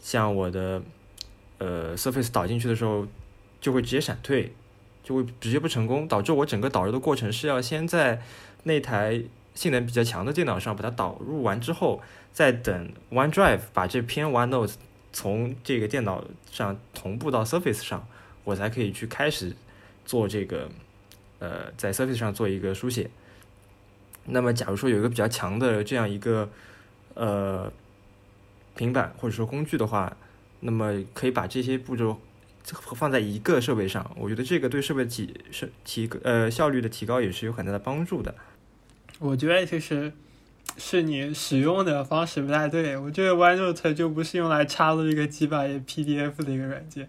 [0.00, 0.82] 像我的
[1.58, 3.06] 呃 Surface 导进去的时候
[3.60, 4.52] 就会直接闪退，
[5.02, 8.22] 就会直接不成功，导致我整个导入的过程是要先在
[8.64, 9.22] 那台
[9.54, 12.00] 性能比较强的电脑上把它导入完之后，
[12.32, 14.74] 再等 OneDrive 把这篇 OneNote。
[15.10, 18.06] 从这个电脑上同步到 Surface 上，
[18.44, 19.56] 我才可以去开始
[20.04, 20.68] 做这个，
[21.38, 23.10] 呃，在 Surface 上做一个书写。
[24.26, 26.50] 那么，假如说有一个比较强的这样一个
[27.14, 27.72] 呃
[28.76, 30.16] 平板或者说工具的话，
[30.60, 32.20] 那么可以把这些步骤
[32.94, 34.10] 放在一个设备上。
[34.16, 38.34] 我觉得这个对设备提是提呃效率的提高也是有很大的帮助的。
[39.18, 40.12] 我觉得其实。
[40.76, 47.08] 是你使用的方式不太对，我觉得 OneNote 就不是用来插入一个几百页 PDF 的一个软件。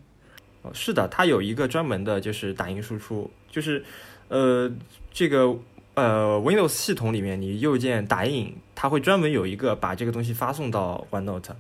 [0.64, 3.84] 哦，是的，它有一个专门的，就是打印输出，就是
[4.30, 4.72] 呃，
[5.12, 5.56] 这个
[5.96, 11.56] 呃 Windows 系统里面，你右键打印，它会专门有一个把这个东西发送到 OneNote。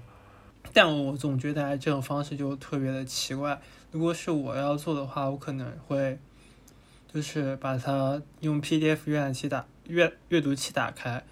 [0.72, 3.60] 但我总觉得这种方式就特别的奇怪。
[3.92, 6.18] 如果是我要做的话，我可能会
[7.12, 11.24] 就是把它用 PDF 阅览器打阅阅读器打开。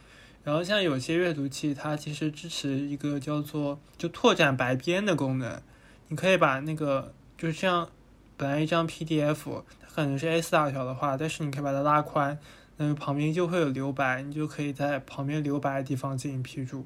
[0.44, 5.62] 然后像有些阅读器，它其实支持一个叫做就拓展白边的功能。
[6.08, 7.90] 你可以把那个就是这样，
[8.38, 12.38] 本来一张 PDF 它可能是 A4 大小的话，但是你可以把它拉宽，
[12.78, 16.86] 那么旁边就会有留白，你就可以在旁边留白的地方进行批注。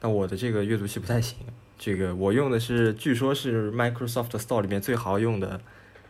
[0.00, 1.36] 但我的这个阅读器不太行，
[1.78, 5.60] 这个我用的是据说是 Microsoft Store 里面最好用的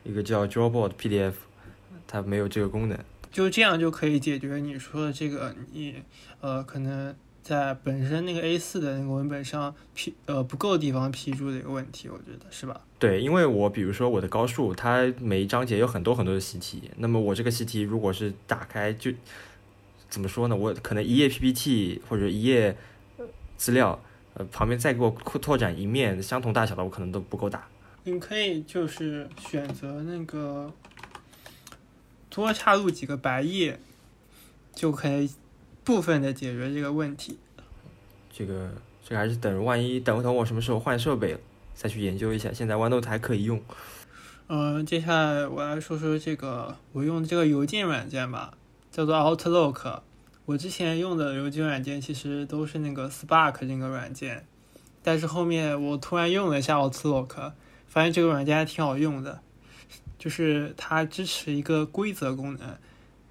[0.05, 1.33] 一个叫 Drawboard PDF，
[2.07, 2.99] 它没有这个功能。
[3.33, 6.03] 就这样就可以解决你说的这个，你
[6.41, 7.15] 呃可能
[7.49, 12.79] 在本身那个 A 四的那个文本上批呃不够地方批注的一个问题，我觉得是吧？
[12.99, 19.11] 对，因为我比如说我的高数，它每一章节有很多很多的习题，那么我这个习题如果是打开就
[20.11, 20.55] 怎么说呢？
[20.55, 22.77] 我可能一页 PPT 或者一页
[23.57, 23.99] 资料，
[24.35, 27.67] 呃旁边再给我扩拓展一面相同大小的，我可能都不够打。
[28.05, 30.71] 你可以就是选择那个。
[32.31, 33.81] 多插入几个白页，
[34.73, 35.29] 就可以
[35.89, 37.39] 部分的解决这个问题。
[38.31, 38.69] 这个
[39.03, 41.35] 这个还是等万一等等我什么时候换设备
[41.75, 42.53] 再去研究一下。
[42.53, 43.59] 现在 OneNote 还可以用。
[44.49, 48.53] 嗯，接下来我来说说这个我用这个邮件软件吧，
[48.91, 50.01] 叫做 Outlook。
[50.45, 54.45] 我之前用的邮件软件其实都是那个 Spark 这个软件，
[55.03, 57.53] 但是后面我突然用了一下 Outlook，
[57.87, 59.41] 发现这个软件还挺好用的。
[60.19, 62.77] 就是它支持一个规则功能，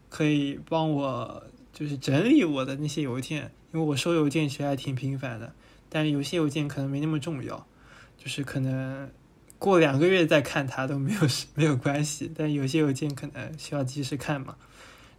[0.09, 1.43] 可以帮我
[1.77, 5.53] 就是整理我的那些邮件，因为我收邮件其实还挺频繁的，
[5.89, 7.67] 但是有些邮件可能没那么重要，
[8.17, 9.07] 就是可能
[9.59, 11.19] 过两个月再看它都没有
[11.53, 14.55] 没有关系，但有些邮件可能需要及时看嘛。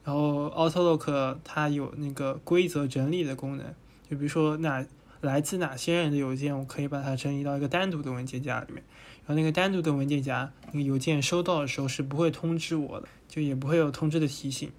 [0.03, 3.65] 然后 Outlook 它有那个规则整理的功能，
[4.11, 4.85] 就比如说哪
[5.21, 8.83] 来自哪些人的邮件，我可以把它整理到一个单独的文件夹里面。
[9.27, 14.73] 然后那个单独的文件夹，那个邮件收到的时候是不会通知我的，就也不会有通知的提醒。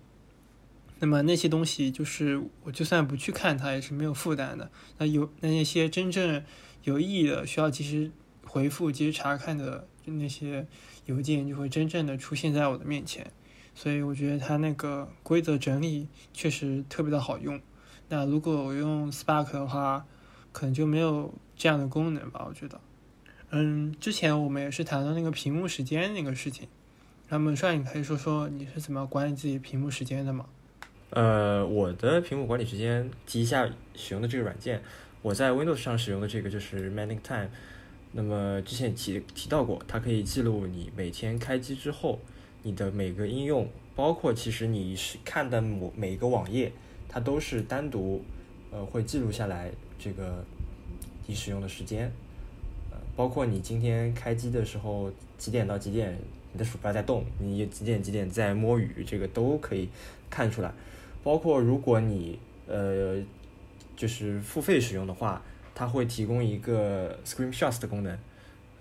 [0.99, 4.69] 那么那些东西就是我就算不去看它也是没有负担的。
[4.97, 6.43] 那有那那些真正
[6.83, 8.12] 有意义的需要及时
[8.45, 10.67] 回复、及时查看的那些
[11.06, 13.31] 邮件就会真正的出现在我的面前。
[13.73, 17.62] 所以我觉得它那个规则整理确实特别的好用。
[18.10, 20.06] 那如果我用 Spark 的话，
[20.52, 22.81] 可能就没有这样的功能吧，我觉得。
[23.52, 26.67] 嗯，之前我们也是谈到那个屏幕时间那个事情，
[27.29, 30.47] 那么帅，你可以说说你是怎么管理自己屏幕时间的吗？
[31.12, 34.79] 呃，我的屏幕管理时间提一下使用的这个软件，
[35.23, 37.49] 我在 Windows 上使用的这个就是 Manning Time，
[38.12, 42.19] 那么之前提提到过，它可以记录你每天开机之后
[42.62, 46.71] 你的每个应用，包括其实你是看的某每一个网页，
[47.07, 48.23] 它都是单独
[48.71, 50.45] 呃会记录下来这个
[51.25, 52.12] 你使用的时间。
[52.91, 56.17] 呃包括你今天开机的时候几点到几点
[56.53, 59.89] 你的鼠标在动，你几点几点在摸鱼，这个都可以
[60.29, 60.71] 看出来。
[61.30, 63.21] 包括如果你呃
[63.96, 65.40] 就是付费使用的话，
[65.75, 68.17] 它会提供一个 Screenshots 的功能，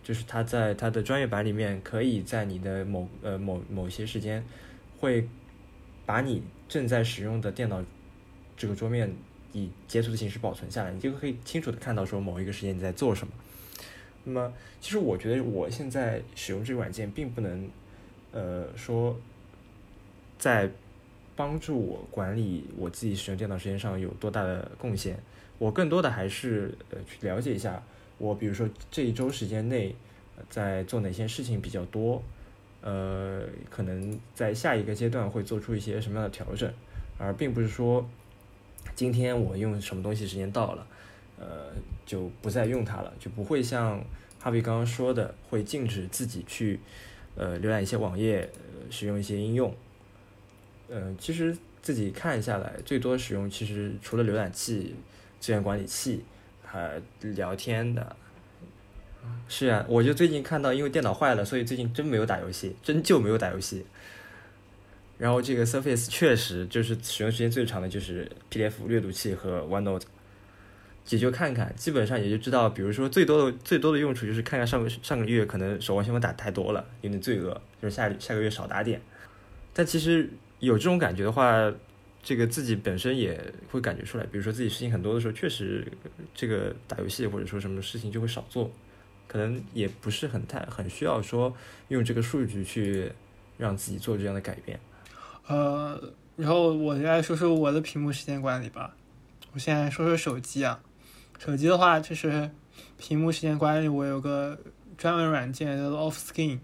[0.03, 4.43] 就是它在它的专业版里面，可以在你的某呃某某些时间，
[4.99, 5.29] 会
[6.07, 7.85] 把你正在使用的电脑
[8.57, 9.15] 这个桌面
[9.53, 13.33] 以截图的形式保存下来，你就可以清楚的看到说某一个时间你在做什么。
[14.25, 17.71] 那么，其实我觉得我现在使用这个软件，并不能
[18.33, 19.15] 呃说
[20.39, 20.71] 在
[21.39, 25.16] 帮助我管理我自己使用电脑时间上有多大的贡献。
[25.57, 27.80] 我更多的还是呃去了解一下，
[28.18, 29.95] 我比如说这一周时间内
[30.51, 32.20] 在做哪些事情比较多，
[32.80, 36.68] 呃，可能在下一个阶段会做出一些什么样的调整，
[37.18, 38.05] 而并不是说
[38.97, 40.86] 今天我用什么东西时间到了，
[41.39, 41.72] 呃，
[42.05, 44.05] 就不再用它了，就不会像
[44.41, 46.80] 哈维刚刚说的，会禁止自己去
[47.36, 48.51] 呃浏览一些网页，
[48.91, 49.72] 使用一些应用，
[50.89, 54.95] 呃，其实自己看下来，最多使用其实除了浏览器。
[55.41, 56.24] 资源管理器，
[56.64, 58.16] 还聊天的，
[59.47, 63.86] 是啊，我就最近看到，因为电脑坏了，所以最近真没有打游戏，真就没有打游戏。
[65.16, 70.03] 然后这个 Surface 确实就是使用时间最长的就是 PDF 阅读器和 OneNote，
[71.11, 79.01] 也就看看，基本上也就知道，比如说最多的最多的用处就是看看上个上个月可能守望先锋打太多了，有点罪恶，就是下下个月少打点。
[79.72, 80.28] 但其实
[80.61, 81.73] 有这种感觉的话。
[82.21, 83.41] 这个自己本身也
[83.71, 85.87] 会感觉出来，比如说自己事情很多的时候，确实
[86.35, 88.71] 这个打游戏或者说什么事情就会少做，
[89.29, 91.55] 可能也不是很太很需要说
[91.89, 93.11] 用这个数据去
[93.57, 94.79] 让自己做这样的改变。
[95.47, 98.95] 呃，然后我来说说我的屏幕时间管理吧。
[99.53, 100.79] 我现在说说手机啊，
[101.39, 102.51] 手机的话就是
[102.99, 104.59] 屏幕时间管理，我有个
[104.99, 106.59] 专门软件叫做 Offskin，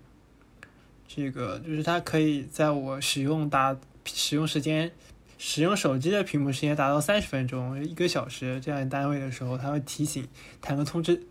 [1.14, 4.90] 这个就是它可以在我使用达使用时间。
[5.36, 10.26] 使用手机的屏幕时间达到三十分钟、一个小时这样单位的时候，它会提醒，
[10.62, 11.22] 弹个通知，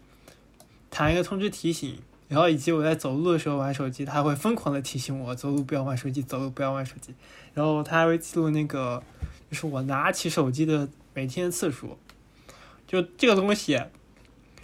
[0.91, 1.97] 弹一个通知提醒。
[2.27, 7.15] 然后以及我在走路的时候玩手机，它会疯狂的提醒我走路不要玩手机，走路不要玩手机。
[7.53, 9.01] 然后它还会记录那个，
[9.49, 11.97] 就是我拿起手机的每天次数。
[12.85, 13.81] 就这个东西，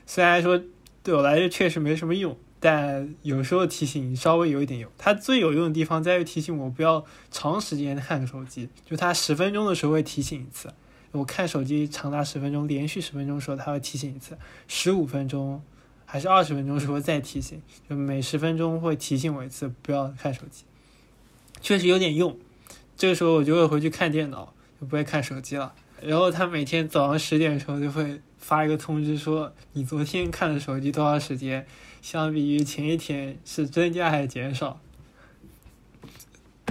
[0.06, 0.62] 虽然说
[1.02, 2.38] 对我来说确实没什么用。
[2.62, 10.74] 但有时候提醒稍微有一点用，它最有用的地方在于提醒我不要长时间看手机，就它十分钟的时候会提醒一次，
[11.14, 14.38] 我看手机长达十分钟，连续十分钟的时候它会提醒一次，
[14.68, 15.62] 十五分钟
[16.06, 20.66] 还是二十分钟的时候再提醒，就每十分钟会提醒我一次不要看手机，
[21.62, 22.38] 确实有点用，
[22.98, 25.74] 这个时候我就会回去看电脑，就不会看手机了。
[26.02, 31.66] 然后他每天早上十点的时候就会发一个通知说你昨天看的手机多少时间。
[32.02, 34.80] 相比于前一天是增加还是减少？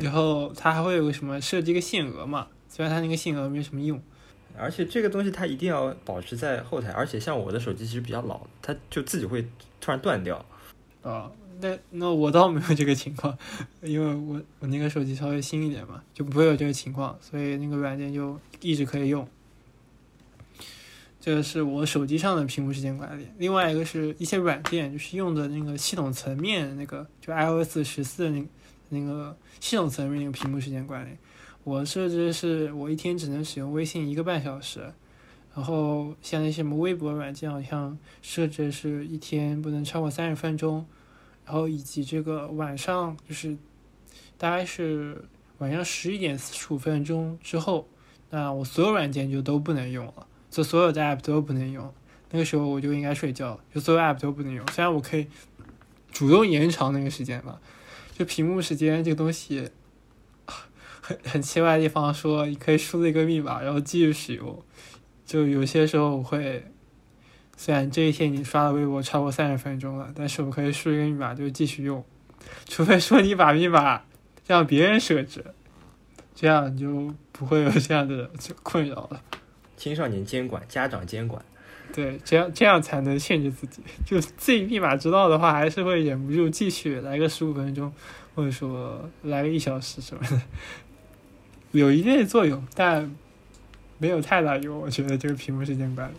[0.01, 2.47] 然后它还会有个什么设计个限额嘛？
[2.69, 4.01] 虽然它那个限额没什么用，
[4.57, 6.93] 而且这个东西它一定要保持在后台。
[6.93, 9.43] 而且像我的手机其实比较老，它就自己会
[9.81, 10.45] 突然断掉。
[11.03, 13.37] 啊，那那我倒没有这个情况，
[13.83, 19.29] 因为我我那个手机稍微新一点嘛，就不会有这个情况，所以那个软件就一直可以用。
[21.29, 28.43] 这个是我手机上的屏幕时间管理，另外一个是一些软件，就是用的那个系统层面那个，就 iOS 十四那
[28.89, 31.11] 那个系统层面那个屏幕时间管理。
[31.65, 34.91] 我设置是我一天只能使用微信一个半小时，
[35.55, 40.87] 然后像那些什么微博软件，好像设置是一天不能超过三十分钟，
[41.45, 43.55] 然后以及这个晚上就是
[44.39, 45.23] 大概是
[45.59, 47.87] 晚上十一点四十五分钟之后，
[48.31, 50.27] 那我所有软件就都不能用了。
[50.51, 51.93] 就所有的 app 都不能用，
[52.31, 53.59] 那个时候我就应该睡觉。
[53.75, 55.27] 就所有 app 都不能用，虽然我可以
[56.11, 57.61] 主动延长那个时间吧。
[58.17, 59.71] 就屏幕时间这个东西，
[61.01, 64.61] 很很奇怪的地方，说你可以输了一个密码，然后继续使用。
[65.25, 66.65] 就有些时候我会，
[67.57, 72.05] 虽然这一天你刷了微博超过三十分钟了，但是我可以输一个密码就继续用，
[72.67, 74.03] 除非说你把密码
[74.47, 75.45] 让别人设置，
[76.35, 78.31] 这样你就不会有这样的
[78.65, 79.23] 困扰了。
[79.79, 81.43] 青少年监管，家长监管，
[81.95, 83.81] 对，这样这样才能限制自己。
[84.05, 87.91] 就自己密码知道的话，还是会忍不住继续来个十五分钟，
[88.35, 90.43] 或者说来个一小时什么的，
[91.73, 93.15] 有一定的作用，但
[93.99, 94.79] 没有太大用。
[94.79, 96.15] 我觉得这个屏幕时间管理，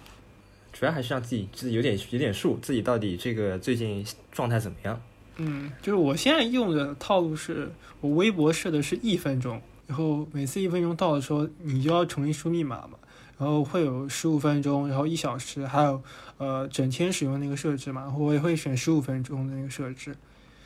[0.72, 5.02] 主要还是让自己自己有点有点数，自己到底这个最近状态怎么样？
[5.38, 12.92] 嗯，就是我现在用的套路是，我微博设的是一分钟，然后每次一分钟到的时候，你就要重新输密码嘛。
[13.40, 16.04] 然后会有十五分钟，然后一小时，还有
[16.38, 20.14] 呃整天使用那个设置嘛，我也会选十五分钟的那个设置。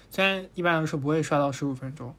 [0.09, 2.15] 虽然一般来说不会刷到十五分钟，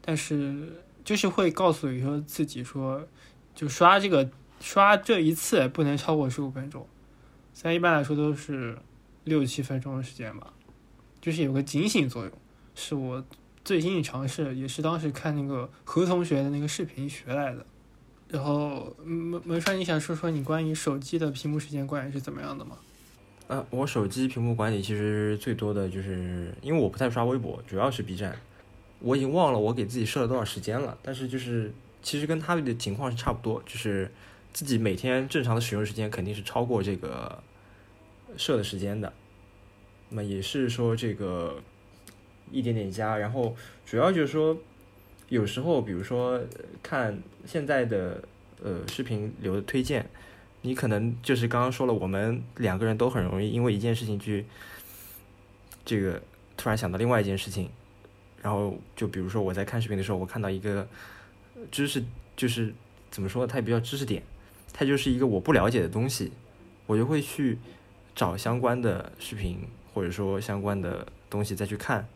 [0.00, 3.06] 但是就是会告诉你说自己说，
[3.54, 6.86] 就刷这个刷这一次不能超过十五分钟。
[7.52, 8.78] 虽然一般来说都是
[9.24, 10.52] 六七分钟的时间吧，
[11.20, 12.32] 就是有个警醒作用，
[12.74, 13.22] 是我
[13.62, 17.66] 最新的尝试，也是当时看那个何同学的那个视频学来的。
[18.30, 22.78] 然后门门川，你想说说你关于手机的屏幕时间管理是怎么样的吗？
[23.48, 28.36] 呃，我手机屏幕管理其实最多的就是，因为我不太刷微博，主要是 B 站。
[29.00, 31.72] 我已经忘了我给自己设了多少时间了，但是就是
[32.02, 34.08] 其实跟他们的情况是差不多，就是
[34.52, 37.42] 自己每天正常的使用时间肯定是超过这个
[38.36, 39.12] 设的时间的。
[40.10, 41.60] 那么也是说这个
[42.52, 44.56] 一点点加，然后主要就是说
[45.30, 46.38] 有时候比如说
[46.82, 48.22] 看现在的
[48.62, 50.06] 呃视频流的推荐。
[50.62, 54.44] 你可能就是刚刚说了，我们两个人都很容易因为一件事情去，
[55.86, 56.20] 这个
[56.54, 57.70] 突然想到另外一件事情，
[58.42, 60.86] 然后就比如说我在看视频的时候，我看到一个
[61.70, 62.04] 知识，
[62.36, 62.74] 就是
[63.10, 64.22] 怎么说，它也比较知识点，
[64.70, 66.30] 它就是一个我不了解的东西，
[66.84, 67.56] 我就会去
[68.14, 69.60] 找相关的视频
[69.94, 72.06] 或者说相关的东西再去看，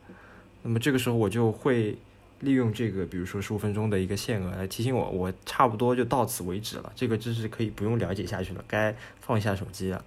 [0.63, 1.97] 那么这个时候我就会。
[2.45, 6.93] 利用这个，比如说十五分钟的一个限额来提醒我，我差不多就到此为止了。
[6.95, 10.05] 这个知识可以不用了解下去了，该放下手机了。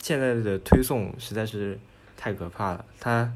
[0.00, 1.78] 现在的推送实在是
[2.16, 3.32] 太可怕了，它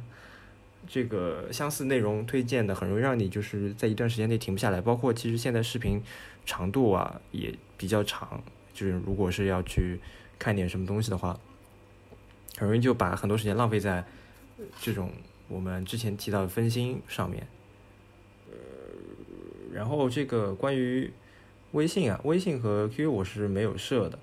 [0.87, 4.81] 这个相似内容推荐的很容易让你就是在一段时间内停不下来。
[4.81, 6.03] 包括其实现在视频
[6.45, 8.43] 长度啊也比较长，
[8.73, 9.99] 就是如果是要去
[10.39, 11.39] 看点什么东西的话，
[12.59, 14.05] 很容易就把很多时间浪费在
[14.81, 15.11] 这种
[15.49, 17.47] 我们之前提到的分心上面。
[19.73, 21.11] 然后这个关于
[21.73, 24.19] 微信啊，微信和 QQ 我是没有设的，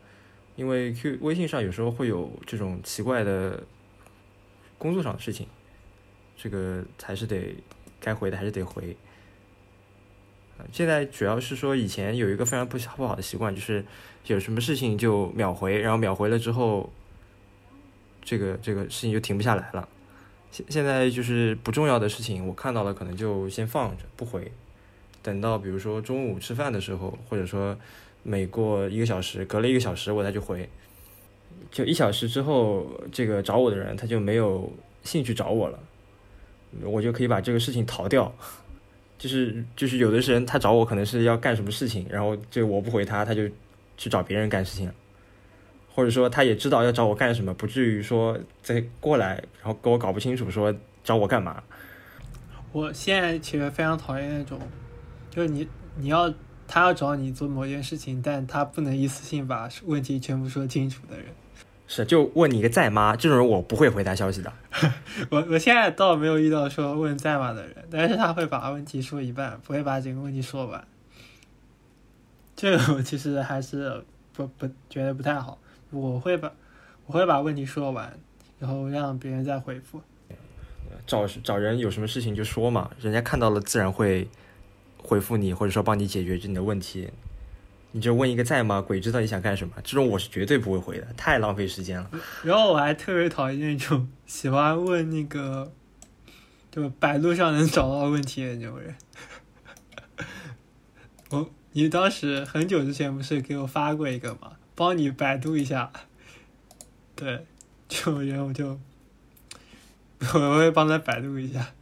[0.55, 3.63] 因为 Q 微信上有时候会有这种奇怪的
[4.77, 5.47] 工作上的事情，
[6.37, 7.55] 这个还是得
[7.99, 8.95] 该回的还是得回。
[10.71, 13.83] 现在主要是说以前有一个非常不不好的习惯，就是
[14.27, 16.91] 有什么事情就秒回，然后秒回了之后，
[18.21, 19.87] 这个这个事情就停不下来了。
[20.51, 24.51] 现现在就是不重要的事情，我看到了可能就先放着不回。
[25.21, 27.77] 等到比如说中午吃饭的时候，或者说
[28.23, 30.67] 每过一个小时，隔了一个小时我再去回，
[31.71, 34.71] 就一小时之后，这个找我的人他就没有
[35.03, 35.79] 兴趣找我了，
[36.83, 38.33] 我就可以把这个事情逃掉。
[39.17, 43.45] 就是就是有的人他找我可能是要干什么事情，然后这我不回他，他就
[43.97, 44.89] 去找别人干事情，
[45.93, 51.61] 或者说他也知道要找我干什么，不至于说再过来，然后跟我搞不清楚说找我干嘛。
[52.71, 54.57] 我现在其实非常讨厌那种。
[55.29, 56.33] 就是你，你要
[56.67, 61.27] 他要找你做某件事情，但他不能一次性把问题全部说清楚的人，
[61.87, 63.15] 是就问你一个在吗？
[63.15, 64.51] 这种人我不会回答消息的。
[65.29, 70.87] 我我现在倒没有遇到说问在吗的人，但是他会把问题说一半，不会把整个问题说完。
[72.55, 74.03] 这个我其实还是
[74.33, 75.57] 不不觉得不太好。
[75.91, 76.51] 我会把
[77.05, 78.19] 我会把问题说完，
[78.59, 80.01] 然后让别人再回复。
[81.07, 84.27] 找找人有什么事情就说嘛，人家看到了自然会。
[85.01, 87.09] 回复你，或者说帮你解决你的问题，
[87.91, 88.81] 你就问一个在吗？
[88.81, 89.73] 鬼知道你想干什么？
[89.83, 92.11] 这种我是绝对不会回的，太浪费时间了。
[92.43, 95.71] 然后我还特别讨厌那种喜欢问那个，
[96.71, 98.95] 就百度上能找到问题的那种人。
[101.31, 104.53] 我，你当时很久之前不是给我发过一个吗？
[104.75, 105.91] 帮你百度一下。
[107.15, 107.45] 对，
[107.87, 108.79] 这种人我就
[110.33, 111.73] 我会帮他百度一下。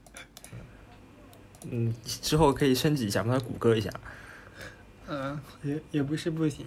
[1.70, 3.89] 嗯，之后可以升级一下，帮他谷歌一下。
[5.10, 6.66] 嗯，也也不是不行。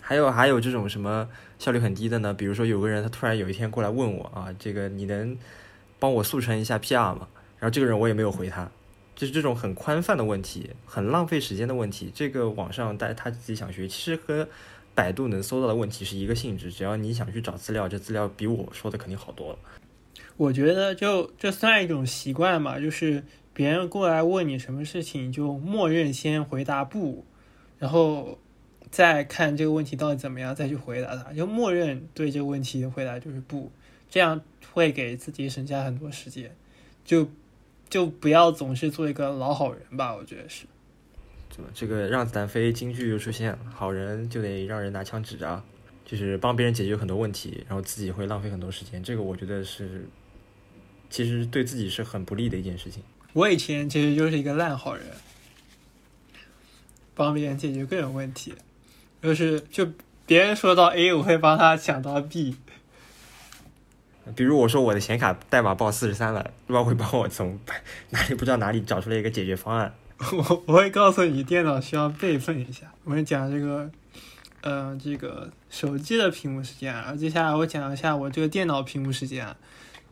[0.00, 2.34] 还有还有这种什么效率很低的呢？
[2.34, 5.36] 比如说有个人他突然有一天过来问我啊，这个你能
[6.00, 7.28] 帮我速成一下 PR 吗？
[7.58, 8.68] 然后这个人我也没有回他，
[9.14, 12.10] 就是这种很宽泛的问题，很浪费时间的问题。
[12.12, 14.48] 这个网上带他自己想学，其实和
[14.94, 16.72] 百度能搜到的问题是一个性质。
[16.72, 19.58] 只要你想去找资料，这资料比我说的肯定好多了。
[20.36, 23.22] 我觉得就这算一种习惯嘛，就是。
[23.58, 27.24] 别人过来问你什么事情，就默认先回答不，
[27.80, 28.38] 然后
[28.88, 31.32] 再看这个问题到底怎么样，再去回答他。
[31.32, 33.72] 就默认对这个问题的回答就是不，
[34.08, 34.40] 这样
[34.72, 36.54] 会给自己省下很多时间。
[37.04, 37.28] 就
[37.90, 40.64] 就不要总是做一个老好人吧，我觉得是。
[41.50, 45.60] 怎么这个让子弹飞京剧又出现了，好人就得让人拿枪指着，
[46.04, 49.02] 就是帮别人解决很多问题，然后自己会浪费很多时间。
[49.02, 50.06] 这个我觉得是，
[51.10, 53.02] 其实对自己是很不利的一件事情。
[53.38, 55.04] 我以前其实就是一个烂好人，
[57.14, 58.52] 帮别人解决各种问题，
[59.22, 59.88] 就是就
[60.26, 62.56] 别人说到 A，我会帮他想到 B。
[64.34, 66.82] 比如我说我的显卡代码报四十三了，对吧？
[66.82, 67.60] 会帮我从
[68.10, 69.94] 哪里不知道哪里找出来一个解决方案。
[70.32, 72.92] 我我会告诉你，电脑需要备份一下。
[73.04, 73.88] 我们讲这个，
[74.62, 77.14] 呃，这个手机的屏幕时间啊。
[77.14, 79.56] 接下来我讲一下我这个电脑屏幕时间啊。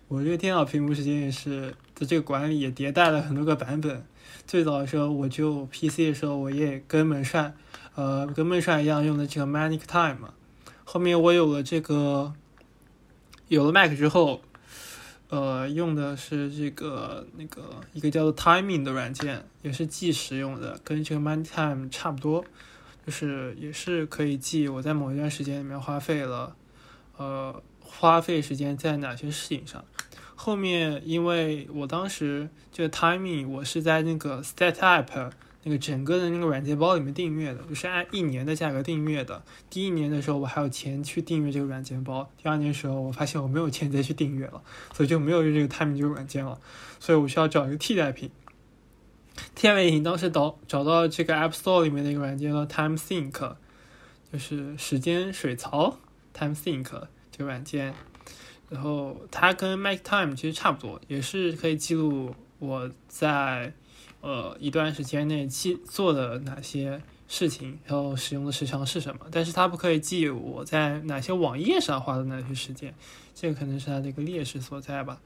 [0.06, 4.06] 我这个电脑屏幕时间也是的，这个管理也迭代了很多个版本。
[4.46, 7.52] 最早的时候我就 PC 的时候，我也跟门帅，
[7.96, 10.32] 呃，跟门帅一样用的这个 Manic Time。
[10.84, 12.32] 后面我有了这个，
[13.48, 14.42] 有了 Mac 之后。
[15.28, 22.44] 呃，用的是这个那个一个叫做 Timing 的软件，也是计时用的，跟这个 Manic Time 差不多，
[23.04, 26.54] 就是也是可以记我在某一段时间里面花费了，
[27.16, 29.84] 呃，花费时间在哪些事情上。
[30.36, 35.32] 后面因为我当时这个 Timing 我是在那个 Stat App。
[35.68, 39.42] 那个整个的那个软件包里面订阅的，就是按一年的价格订阅的。
[39.68, 44.62] 第一年的时候我还有钱去订阅这个软件包，第二年的时候我发现我没有钱再去订阅了，
[44.94, 46.60] 所以就没有用这个 Time 这个软件了。
[47.00, 48.30] 所以我需要找一个替代品。
[49.56, 53.56] 替代品当时找找到这个 App Store 里面的一个软件叫 Time Sync，
[54.32, 55.98] 就是时间水槽
[56.32, 56.84] Time Sync
[57.32, 57.92] 这个软件。
[58.68, 63.72] 然后它跟 Make Time 其实差不多，也是可以记录我在。
[64.22, 69.20] 呃，一段时间内记做的哪些事情，然后使用的时长是什么？
[69.30, 72.92] 但是它不可以记我在哪些网页上花的哪些时间，
[73.36, 75.20] 这个可能是它的一个劣势所在吧。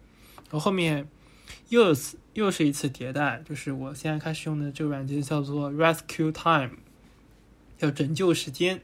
[0.51, 1.09] 然后后面
[1.71, 1.97] 又
[2.35, 6.77] 又是一次迭代，就是我现在开始用的这个软件叫做 Rescue Time，
[7.79, 8.83] 叫拯救时间。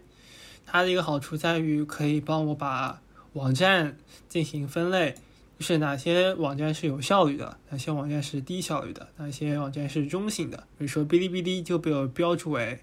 [0.64, 3.02] 它的一个好处在于可以帮我把
[3.36, 3.96] 网站
[4.28, 5.14] 进行分类。
[5.58, 10.58] 就是哪些网站是有效率的，哪些网站是低效率的，哪些网站是中性的。
[10.76, 12.78] 比如说哔哩哔哩就被我标注为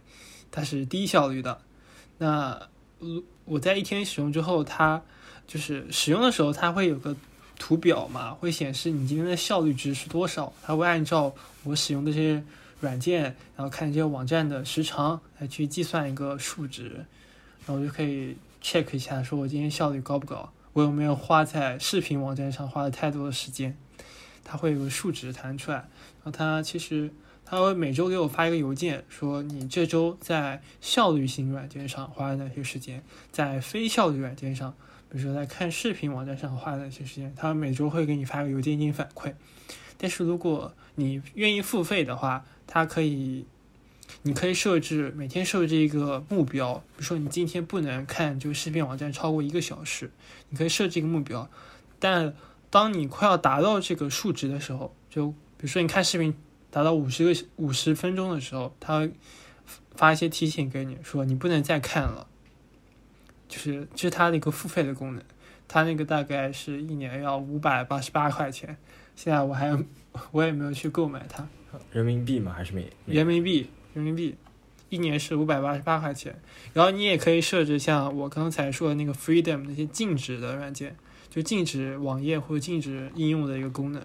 [0.50, 1.62] 它是低效率的。
[2.18, 2.60] 那
[3.46, 5.04] 我在一天使用之后，它
[5.46, 7.16] 就是使用的时候，它会有个
[7.60, 10.52] 图表嘛，会显示你今天的效率值是多少。
[10.64, 11.32] 它会按照
[11.64, 12.44] 我使用的这些
[12.80, 13.22] 软件，
[13.56, 17.06] 然后看这些网站的时长来去计算一个数值，
[17.68, 20.54] 然后就可以 check 一下，说我今天效率高不高。
[20.72, 23.78] 我有没有花在视频网站上花了太多的时间？
[24.44, 27.14] 它会有个数值弹出来，然后它其实
[27.46, 34.74] 它会每周给我发一个邮件，说你这周在效率型软件上花了哪些时间，在非效率软件上，
[35.10, 39.34] 比如说在看视频网站上花了哪些时间，它每周会给你发个邮件进行反馈。
[39.98, 43.46] 但是如果你愿意付费的话，它可以。
[44.22, 50.12] 你可以设置每天设置一个目标，比如说你今天不能看这个视频网站超过一个小时，
[50.50, 51.50] 你可以设置一个目标。
[52.00, 52.34] 但
[52.70, 56.34] 当你快要达到这个数值的时候，就比如说你看视频
[56.70, 59.12] 达到五十个五十分钟的时候，它会
[59.96, 62.28] 发一些提醒给你，说你不能再看了。
[63.48, 65.24] 就是这是它的一个付费的功能，
[65.68, 68.78] 它那个大概是一年要五百八十八块钱，
[69.16, 69.78] 现在我还
[70.32, 71.48] 我也没有去购买它。
[71.92, 72.52] 人民币吗？
[72.52, 72.92] 还是美？
[73.06, 73.70] 人民币。
[73.94, 74.36] 人民币
[74.90, 76.40] 一年是五百八十八块钱，
[76.74, 80.96] 然后你也可以设置像我刚才说的那个 Freedom 那些禁止的软件，
[81.32, 84.04] 就禁止网页或者禁止应用的一个功能。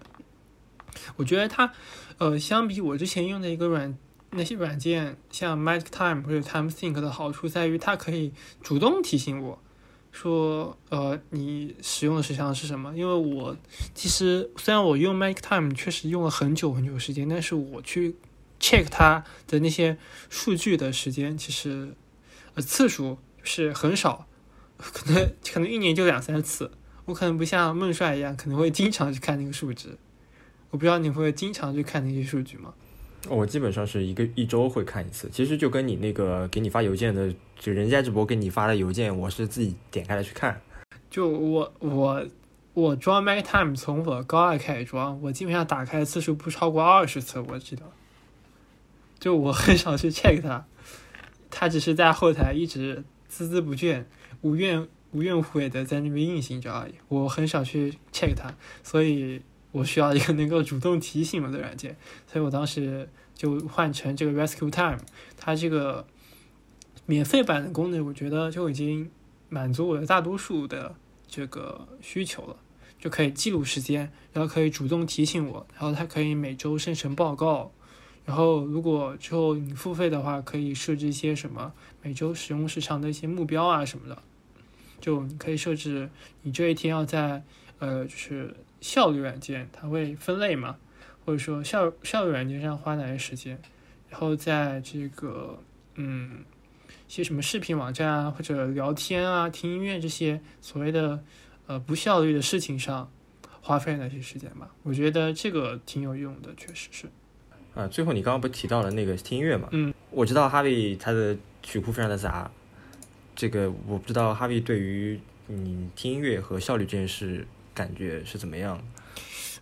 [1.16, 1.72] 我觉得它，
[2.16, 3.97] 呃，相比我之前用的一个软
[4.30, 8.32] 那些软件，像 Magic Time 或者 Time Sync 的好处在于，它可以
[8.62, 9.59] 主动提醒我
[10.11, 12.97] 说，呃，你使用的时长是什么？
[12.97, 13.55] 因为我
[13.95, 18.16] 其实虽然我用 Magic Time 确实用了很久很久时间，但是我去。
[18.61, 19.97] Check 它的那些
[20.29, 21.95] 数据的时间，其实
[22.55, 24.27] 呃次数是很少，
[24.77, 26.71] 可能可能一年就两三次。
[27.07, 29.97] 我可能不像孟帅一样，可能会经常去看那个数值。
[30.71, 32.75] 我不知道你会经常去看那些数据吗？
[33.31, 35.29] 我基本上是一个一周会看一次。
[35.33, 40.61] 其实就跟你那个给你发邮件的，就人家直播给你发的邮件，我是自己点开来去看。
[41.11, 42.27] 就我我
[42.75, 47.83] 我装 MacTime 从我高二开始装，我基本上打开的次数不超过二十次，我记得。
[49.21, 50.66] 就我很少去 check 它，
[51.51, 54.05] 它只是在后台一直孜孜不倦、
[54.43, 56.95] 无怨无怨无悔的在那边运行着而已。
[57.09, 59.43] 我很少去 check 它，所以
[59.73, 61.97] 我需要一个能够主动提醒我的软件。
[62.27, 65.01] 所以我当时就换成这个 Rescue Time，
[65.37, 66.07] 它这个
[67.07, 69.11] 免费版的功能，我觉得就已经
[69.49, 70.95] 满足我的大多数的
[71.27, 72.57] 这个需求了，
[73.01, 77.73] 就可以记录时间，然后可以主动提醒我，然后它可以每周生成报告。
[78.29, 81.72] 然后，如果之后你付费的话，可以设置一些什么
[82.03, 84.22] 每周使用时长的一些目标啊什么的。
[85.01, 86.11] 就你可以设置
[86.43, 87.43] 你这一天要在
[87.79, 90.76] 呃，就是效率软件，它会分类嘛，
[91.24, 93.59] 或者说效效率软件上花哪些时间。
[94.11, 95.59] 然后在这个
[95.95, 96.45] 嗯，
[97.09, 101.24] 些什么视频网站啊，或者聊天啊、听音乐这些所谓的
[101.66, 103.11] 呃不效率的事情上
[103.62, 104.70] 花费那些时间吧。
[104.83, 107.09] 我觉得这个挺有用的，确实是。
[107.79, 109.68] 啊，最后你刚刚不提到了那个听音乐嘛？
[109.70, 112.51] 嗯，我知道哈维他的曲库非常的杂，
[113.37, 118.83] 这个我不知道哈维对于你听音乐和效率这件事感觉是怎么样？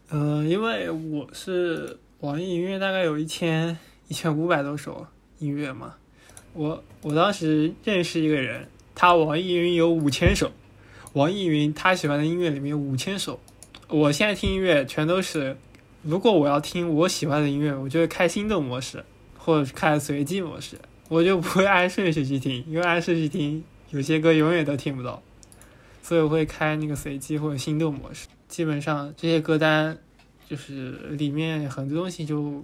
[0.08, 3.76] 呃，因为我是网易音乐，大概有一千
[4.08, 5.06] 一千五百多首
[5.38, 5.96] 音乐嘛。
[6.54, 10.50] 我我当时认识一个人，他网易云有五千首，
[11.12, 13.38] 网易云他喜欢的音乐里面有五千首。
[13.88, 15.54] 我现在听音乐全都是，
[16.06, 19.04] 如果我要听我喜欢的音乐，我就会开心动模式，
[19.36, 20.78] 或者开随机模式，
[21.08, 25.20] 我就不会按顺序去听，因为按顺序听有些歌永远都听不到，
[26.02, 28.28] 所以我会开那个随机或者心动模式。
[28.46, 29.98] 基本上这些歌单
[30.48, 32.62] 就是里面很多东西就，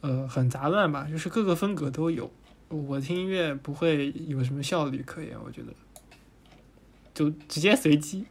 [0.00, 2.30] 呃，很杂乱吧，就是各个风格都有。
[2.68, 5.72] 我听音乐不会有什么效率可言，我觉得，
[7.12, 8.24] 就直接随机，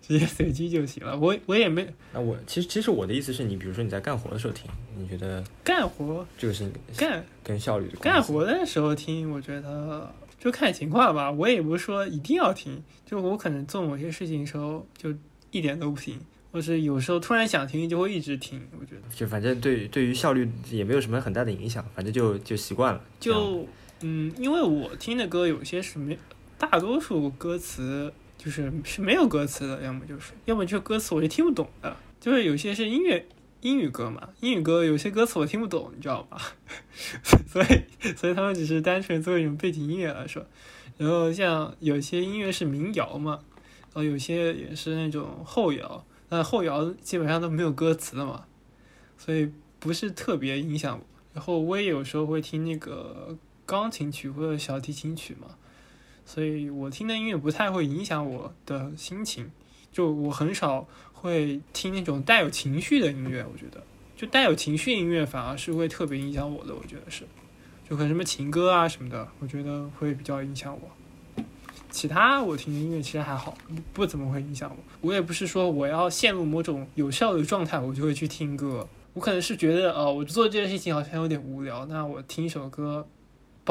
[0.00, 1.18] 直接随机就行了。
[1.18, 11.30] 我我也没那我其实其实我的意思是你，比如说你在干活的时候听，你觉得干活这个是干跟效率干活的时候听，我觉得就看情况吧。
[11.30, 15.14] 我也不是说一定要听，就我可能做某些事情的时候就
[15.50, 16.18] 一点都不听，
[16.52, 18.60] 或是有时候突然想听就会一直听。
[18.78, 23.00] 我觉得就反正对对于效率也没有什么很大的影响，反正就就习惯了。
[23.18, 23.66] 就
[24.02, 26.18] 嗯，因为我听的歌有些是没，
[26.56, 28.10] 大多数歌词
[28.42, 33.28] 就是是没有歌词的，要么就是，要么就是歌词我是听不懂的，就是有些是音乐
[33.60, 36.38] 英语歌嘛，英语歌有些歌词我听不懂，你知道吗？
[37.46, 40.46] 所以所以他们只是单纯作为一种背景音乐来说，
[40.96, 43.40] 然后像有些音乐是民谣嘛，
[43.92, 48.46] 然后有些也是那种后摇，那后摇基本上都没有歌词的嘛，
[49.18, 50.98] 所以不是特别影响。
[51.34, 53.36] 然后我也有时候会听那个
[53.66, 55.56] 钢琴曲或者小提琴曲嘛，
[56.32, 59.50] 所以我听的音乐不太会影响我的心情，
[59.90, 63.82] 就我很少会听那种带有情绪的音乐，我觉得
[64.16, 67.24] 就带有情绪音乐反而是会特别影响我的，我觉得是，
[67.88, 71.44] 就可能什么情歌啊什么的，我觉得会比较影响我。
[71.90, 74.76] 其他我听的音乐其实还好，不不怎么会影响我。
[75.00, 78.88] 我也不是说我要陷入某种有效的状态，我就会去听歌。
[79.14, 83.04] 我可能是觉得，呃，我做这件事情好像有点无聊，那我听一首歌，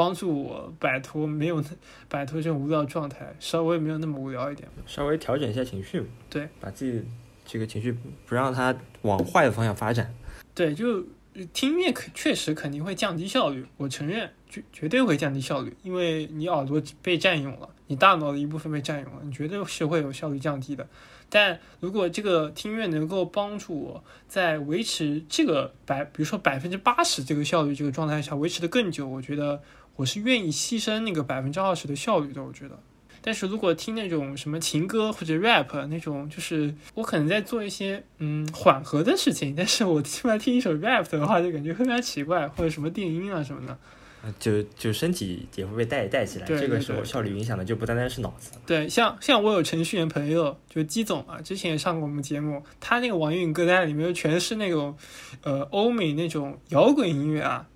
[0.00, 1.62] 帮助我摆脱没有
[2.08, 4.66] 摆脱这种无聊状态，稍微没有那么无聊一点。
[4.86, 7.04] 稍微调整一下情绪，对，把自己
[7.44, 7.94] 这个情绪
[8.24, 10.14] 不让它往坏的方向发展。
[10.54, 11.04] 对，就
[11.52, 20.88] 听音乐可确实肯定会降低效率，我承认绝绝对会降低效率，因为你耳朵被占用了，你大脑的一部分被占用了，你绝对是会有效率降低的。
[21.32, 29.62] 但如果这个听音乐能够帮助我在维持这个百，比如说百分之八十这个效率这个状态下维持的更久，我觉得
[29.96, 32.42] 我是愿意牺牲那个百分之二十的效率的。
[32.42, 32.78] 我觉得，
[33.20, 43.78] 但是如果听那种什么情歌或者 rap 那种，就是我可能在做一些嗯缓和的事情，但是我突然听一首 rap 的话，就感觉非常奇怪，或者什么电音啊什么的。
[44.22, 48.52] 呃就就身体也会被带带起来，对这个时候效率影响的就不单单是脑子。
[48.66, 54.94] 对，像像我有程序员朋友，就基总啊，之前也上过我们节目，他那个网易云歌单里面全是那种，
[55.42, 57.66] 呃，欧美那种摇滚音乐啊，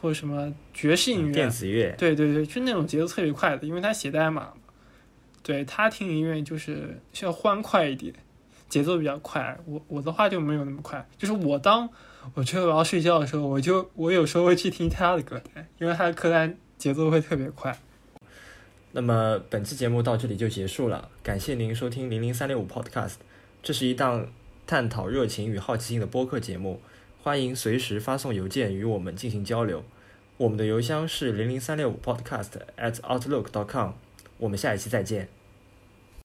[0.00, 4.54] 或者什么爵士音乐啊，电子乐，对对对，就那种节奏特别快的，因为他写代码嘛。
[5.42, 8.14] 对他听音乐就是需要欢快一点，
[8.68, 9.58] 节奏比较快。
[9.64, 11.88] 我我的话就没有那么快，就是我当
[12.34, 17.76] 我觉得我要睡觉的时候，我就我有时候会去听他的歌单，因为他的歌单节奏会特别快。
[18.92, 23.14] 那么本期节目到这里就结束了，感谢您收听零零三六五 Podcast，
[23.62, 24.28] 这是一档
[24.66, 26.82] 探讨热情与好奇心的播客节目，
[27.22, 29.84] 欢迎随时发送邮件与我们进行交流。
[30.38, 32.48] 我们的邮箱是零零三六五 Podcast
[32.78, 33.90] at outlook dot com，
[34.38, 35.28] 我们下一期再见。